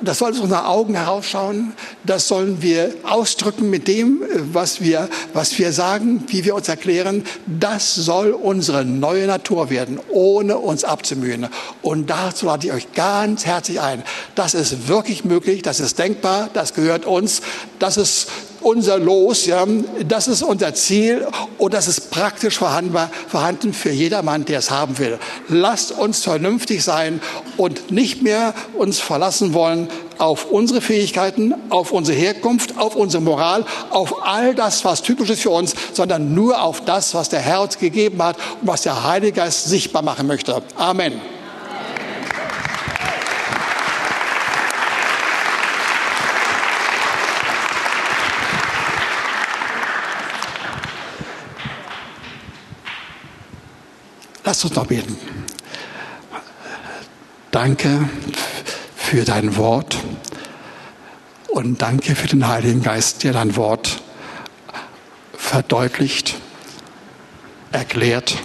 Das 0.02 0.20
soll 0.20 0.32
aus 0.32 0.40
unseren 0.40 0.66
Augen 0.66 0.96
herausschauen. 0.96 1.74
Das 2.04 2.28
sollen 2.28 2.62
wir 2.62 2.94
ausdrücken 3.04 3.70
mit 3.70 3.88
dem, 3.88 4.24
was 4.52 4.82
wir, 4.82 5.10
was 5.34 5.58
wir 5.58 5.72
sagen, 5.72 6.24
wie 6.28 6.44
wir 6.44 6.56
uns 6.56 6.68
erklären. 6.68 7.24
Das 7.48 7.96
soll 7.96 8.32
unsere 8.32 8.84
neue 8.84 9.28
Natur 9.28 9.70
werden, 9.70 10.00
ohne 10.10 10.58
uns 10.58 10.84
abzumühen. 10.84 11.48
Und 11.82 12.10
dazu 12.10 12.48
lade 12.48 12.68
ich 12.68 12.74
euch 12.74 12.92
ganz 12.94 13.46
herzlich 13.46 13.80
ein. 13.80 14.04
Das 14.36 14.54
ist 14.54 14.88
wirklich 14.88 15.24
möglich, 15.24 15.62
das 15.62 15.80
ist 15.80 15.98
denkbar, 15.98 16.50
das 16.54 16.74
gehört 16.74 17.06
uns, 17.06 17.42
das 17.80 17.98
ist 17.98 18.28
unser 18.62 19.00
Los, 19.00 19.46
ja, 19.46 19.66
das 20.08 20.28
ist 20.28 20.44
unser 20.44 20.74
Ziel 20.74 21.28
und 21.58 21.74
das 21.74 21.88
ist 21.88 22.12
praktisch 22.12 22.58
vorhanden 22.58 23.74
für 23.74 23.92
jedermann, 23.92 24.46
der 24.46 24.60
es 24.60 24.72
haben 24.72 24.98
will. 24.98 25.20
Lasst 25.48 25.92
uns 25.92 26.24
vernünftig 26.24 26.84
sein 26.84 27.22
und 27.58 27.92
nicht 27.92 28.22
mehr 28.22 28.54
uns 28.74 29.00
verlassen 29.00 29.54
wollen 29.54 29.88
auf 30.18 30.52
unsere 30.52 30.82
Fähigkeiten, 30.82 31.54
auf 31.70 31.92
unsere 31.92 32.18
Herkunft, 32.18 32.78
auf 32.78 32.96
unsere 32.96 33.24
Moral, 33.24 33.66
auf 33.90 34.26
all 34.26 34.54
das, 34.54 34.86
was 34.86 35.02
typisch 35.02 35.32
ist 35.32 35.42
für 35.42 35.50
uns, 35.50 35.74
sondern 35.94 36.34
nur 36.34 36.62
auf 36.62 36.86
das, 36.86 37.16
was 37.16 37.30
der 37.30 37.40
Herr 37.40 37.62
uns 37.62 37.78
gegeben 37.78 38.22
hat 38.22 38.38
und 38.62 38.68
was 38.68 38.84
der 38.84 39.04
Heilige 39.04 39.34
Geist 39.34 39.66
sichtbar 39.66 40.04
machen 40.04 40.28
möchte. 40.28 40.62
Amen. 40.76 41.41
Lass 54.52 54.66
uns 54.66 54.76
noch 54.76 54.88
beten. 54.88 55.16
Danke 57.52 58.10
für 58.98 59.24
dein 59.24 59.56
Wort 59.56 59.98
und 61.48 61.82
danke 61.82 62.16
für 62.16 62.28
den 62.28 62.46
Heiligen 62.46 62.84
Geist, 62.84 63.24
der 63.24 63.32
dein 63.32 63.56
Wort 63.56 64.02
verdeutlicht, 65.32 66.36
erklärt 67.72 68.36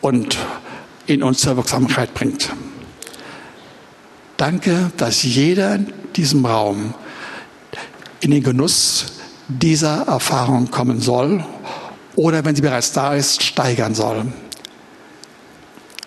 und 0.00 0.38
in 1.06 1.24
uns 1.24 1.40
zur 1.40 1.56
Wirksamkeit 1.56 2.14
bringt. 2.14 2.52
Danke, 4.36 4.92
dass 4.96 5.24
jeder 5.24 5.74
in 5.74 5.92
diesem 6.14 6.46
Raum 6.46 6.94
in 8.20 8.30
den 8.30 8.44
Genuss 8.44 9.06
dieser 9.48 10.06
Erfahrung 10.06 10.70
kommen 10.70 11.00
soll 11.00 11.44
oder 12.16 12.44
wenn 12.44 12.56
sie 12.56 12.62
bereits 12.62 12.92
da 12.92 13.14
ist, 13.14 13.42
steigern 13.42 13.94
soll. 13.94 14.24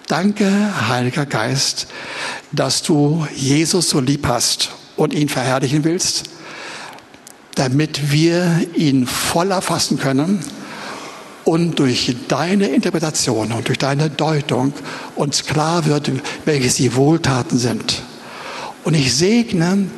Danke, 0.07 0.49
Heiliger 0.89 1.27
Geist, 1.27 1.87
dass 2.51 2.81
du 2.81 3.27
Jesus 3.35 3.91
so 3.91 3.99
lieb 3.99 4.27
hast 4.27 4.71
und 4.97 5.13
ihn 5.13 5.29
verherrlichen 5.29 5.83
willst, 5.83 6.23
damit 7.53 8.11
wir 8.11 8.67
ihn 8.75 9.05
voll 9.05 9.51
erfassen 9.51 9.99
können 9.99 10.39
und 11.45 11.77
durch 11.77 12.15
deine 12.27 12.69
Interpretation 12.69 13.51
und 13.51 13.67
durch 13.67 13.77
deine 13.77 14.09
Deutung 14.09 14.73
uns 15.15 15.45
klar 15.45 15.85
wird, 15.85 16.11
welches 16.43 16.75
die 16.75 16.95
Wohltaten 16.95 17.59
sind. 17.59 18.01
Und 18.83 18.95
ich 18.95 19.13
segne 19.13 19.89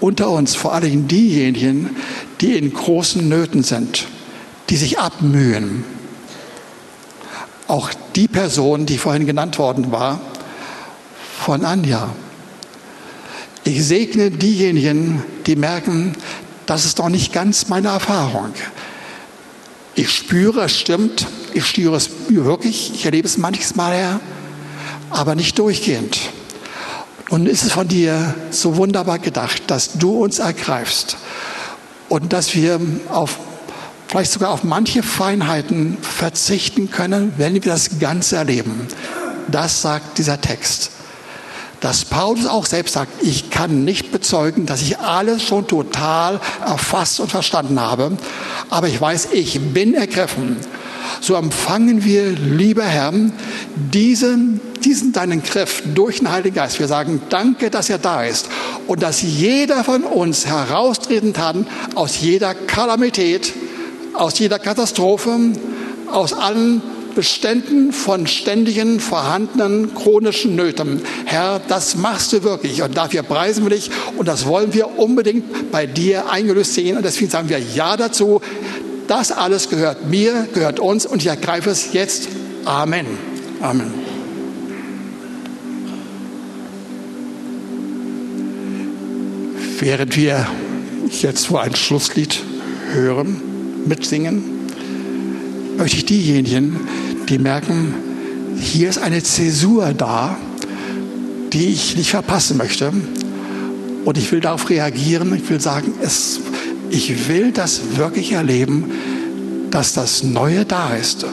unter 0.00 0.30
uns 0.30 0.54
vor 0.54 0.72
allem 0.72 1.06
diejenigen, 1.06 1.96
die 2.40 2.56
in 2.56 2.72
großen 2.72 3.28
Nöten 3.28 3.62
sind 3.62 4.06
die 4.70 4.76
sich 4.76 4.98
abmühen. 4.98 5.84
Auch 7.66 7.90
die 8.14 8.28
Person, 8.28 8.86
die 8.86 8.98
vorhin 8.98 9.26
genannt 9.26 9.58
worden 9.58 9.90
war, 9.92 10.20
von 11.40 11.64
Anja. 11.64 12.08
Ich 13.64 13.84
segne 13.84 14.30
diejenigen, 14.30 15.22
die 15.46 15.56
merken, 15.56 16.14
das 16.66 16.84
ist 16.84 16.98
doch 16.98 17.08
nicht 17.08 17.32
ganz 17.32 17.68
meine 17.68 17.88
Erfahrung. 17.88 18.52
Ich 19.94 20.10
spüre, 20.10 20.64
es 20.64 20.78
stimmt, 20.78 21.26
ich 21.52 21.66
spüre 21.66 21.96
es 21.96 22.10
wirklich, 22.28 22.92
ich 22.94 23.04
erlebe 23.04 23.28
es 23.28 23.38
manches 23.38 23.76
Mal, 23.76 23.94
Herr, 23.94 24.20
aber 25.10 25.34
nicht 25.34 25.58
durchgehend. 25.58 26.18
Und 27.30 27.46
ist 27.46 27.64
es 27.64 27.72
von 27.72 27.88
dir 27.88 28.34
so 28.50 28.76
wunderbar 28.76 29.18
gedacht, 29.18 29.62
dass 29.68 29.92
du 29.94 30.22
uns 30.22 30.40
ergreifst 30.40 31.16
und 32.08 32.32
dass 32.32 32.54
wir 32.54 32.80
auf, 33.08 33.38
vielleicht 34.14 34.30
sogar 34.30 34.52
auf 34.52 34.62
manche 34.62 35.02
Feinheiten 35.02 35.98
verzichten 36.00 36.88
können, 36.88 37.32
wenn 37.36 37.54
wir 37.54 37.60
das 37.62 37.98
Ganze 37.98 38.36
erleben. 38.36 38.86
Das 39.50 39.82
sagt 39.82 40.18
dieser 40.18 40.40
Text. 40.40 40.92
Dass 41.80 42.04
Paulus 42.04 42.46
auch 42.46 42.64
selbst 42.64 42.92
sagt, 42.92 43.10
ich 43.24 43.50
kann 43.50 43.84
nicht 43.84 44.12
bezeugen, 44.12 44.66
dass 44.66 44.82
ich 44.82 45.00
alles 45.00 45.42
schon 45.42 45.66
total 45.66 46.40
erfasst 46.64 47.18
und 47.18 47.28
verstanden 47.28 47.80
habe, 47.80 48.16
aber 48.70 48.86
ich 48.86 49.00
weiß, 49.00 49.30
ich 49.32 49.60
bin 49.60 49.94
ergriffen. 49.94 50.58
So 51.20 51.34
empfangen 51.34 52.04
wir, 52.04 52.30
lieber 52.30 52.84
Herr, 52.84 53.12
diesen, 53.74 54.60
diesen 54.84 55.12
deinen 55.12 55.42
Griff 55.42 55.82
durch 55.92 56.18
den 56.18 56.30
Heiligen 56.30 56.54
Geist. 56.54 56.78
Wir 56.78 56.86
sagen, 56.86 57.20
danke, 57.30 57.68
dass 57.68 57.90
er 57.90 57.98
da 57.98 58.22
ist 58.22 58.48
und 58.86 59.02
dass 59.02 59.22
jeder 59.22 59.82
von 59.82 60.04
uns 60.04 60.46
heraustreten 60.46 61.32
kann 61.32 61.66
aus 61.96 62.20
jeder 62.20 62.54
Kalamität, 62.54 63.52
aus 64.14 64.38
jeder 64.38 64.58
Katastrophe, 64.58 65.52
aus 66.10 66.32
allen 66.32 66.82
Beständen 67.14 67.92
von 67.92 68.26
ständigen, 68.26 68.98
vorhandenen, 68.98 69.94
chronischen 69.94 70.56
Nöten. 70.56 71.00
Herr, 71.24 71.60
das 71.68 71.96
machst 71.96 72.32
du 72.32 72.42
wirklich 72.42 72.82
und 72.82 72.96
dafür 72.96 73.22
preisen 73.22 73.64
wir 73.64 73.70
dich 73.70 73.90
und 74.16 74.26
das 74.26 74.46
wollen 74.46 74.74
wir 74.74 74.98
unbedingt 74.98 75.70
bei 75.70 75.86
dir 75.86 76.30
eingelöst 76.30 76.74
sehen 76.74 76.96
und 76.96 77.04
deswegen 77.04 77.30
sagen 77.30 77.48
wir 77.48 77.58
Ja 77.58 77.96
dazu. 77.96 78.40
Das 79.06 79.32
alles 79.32 79.68
gehört 79.68 80.08
mir, 80.08 80.48
gehört 80.54 80.80
uns 80.80 81.06
und 81.06 81.20
ich 81.20 81.28
ergreife 81.28 81.70
es 81.70 81.92
jetzt. 81.92 82.28
Amen. 82.64 83.06
Amen. 83.60 83.92
Während 89.78 90.16
wir 90.16 90.46
jetzt 91.10 91.46
vor 91.46 91.60
ein 91.60 91.76
Schlusslied 91.76 92.42
hören, 92.92 93.53
mitsingen, 93.86 94.42
möchte 95.76 95.96
ich 95.96 96.04
diejenigen, 96.04 96.80
die 97.28 97.38
merken, 97.38 97.94
hier 98.60 98.88
ist 98.88 98.98
eine 98.98 99.22
Zäsur 99.22 99.92
da, 99.92 100.36
die 101.52 101.66
ich 101.66 101.96
nicht 101.96 102.10
verpassen 102.10 102.56
möchte. 102.56 102.92
Und 104.04 104.18
ich 104.18 104.30
will 104.32 104.40
darauf 104.40 104.68
reagieren. 104.68 105.34
Ich 105.34 105.48
will 105.48 105.60
sagen, 105.60 105.92
es, 106.02 106.40
ich 106.90 107.28
will 107.28 107.52
das 107.52 107.96
wirklich 107.96 108.32
erleben, 108.32 108.90
dass 109.70 109.92
das 109.94 110.22
Neue 110.22 110.64
da 110.64 110.94
ist. 110.94 111.24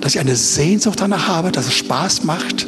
Dass 0.00 0.14
ich 0.14 0.20
eine 0.20 0.36
Sehnsucht 0.36 1.00
danach 1.00 1.28
habe, 1.28 1.52
dass 1.52 1.66
es 1.66 1.74
Spaß 1.74 2.24
macht, 2.24 2.66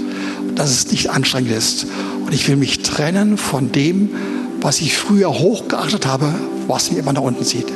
dass 0.55 0.71
es 0.71 0.91
nicht 0.91 1.11
anstrengend 1.11 1.53
ist. 1.53 1.87
Und 2.25 2.35
ich 2.35 2.49
will 2.49 2.57
mich 2.57 2.81
trennen 2.81 3.37
von 3.37 3.73
dem, 3.73 4.11
was 4.61 4.81
ich 4.81 4.97
früher 4.97 5.31
hochgeachtet 5.31 6.07
habe, 6.07 6.35
was 6.67 6.91
mich 6.91 6.99
immer 6.99 7.13
nach 7.13 7.23
unten 7.23 7.45
zieht. 7.45 7.67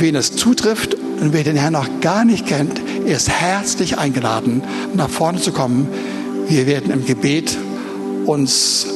Wen 0.00 0.14
es 0.14 0.34
zutrifft 0.34 0.94
und 0.94 1.34
wer 1.34 1.44
den 1.44 1.56
Herrn 1.56 1.74
noch 1.74 2.00
gar 2.00 2.24
nicht 2.24 2.46
kennt, 2.46 2.78
ist 3.04 3.28
herzlich 3.28 3.98
eingeladen, 3.98 4.62
nach 4.94 5.10
vorne 5.10 5.42
zu 5.42 5.52
kommen. 5.52 5.88
Wir 6.48 6.66
werden 6.66 6.90
im 6.90 7.04
Gebet 7.04 7.58
uns 8.24 8.86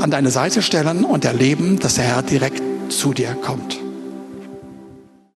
an 0.00 0.10
deine 0.10 0.30
Seite 0.30 0.60
stellen 0.60 1.06
und 1.06 1.24
erleben, 1.24 1.78
dass 1.78 1.94
der 1.94 2.04
Herr 2.04 2.22
direkt 2.22 2.62
zu 2.92 3.14
dir 3.14 3.34
kommt. 3.40 3.79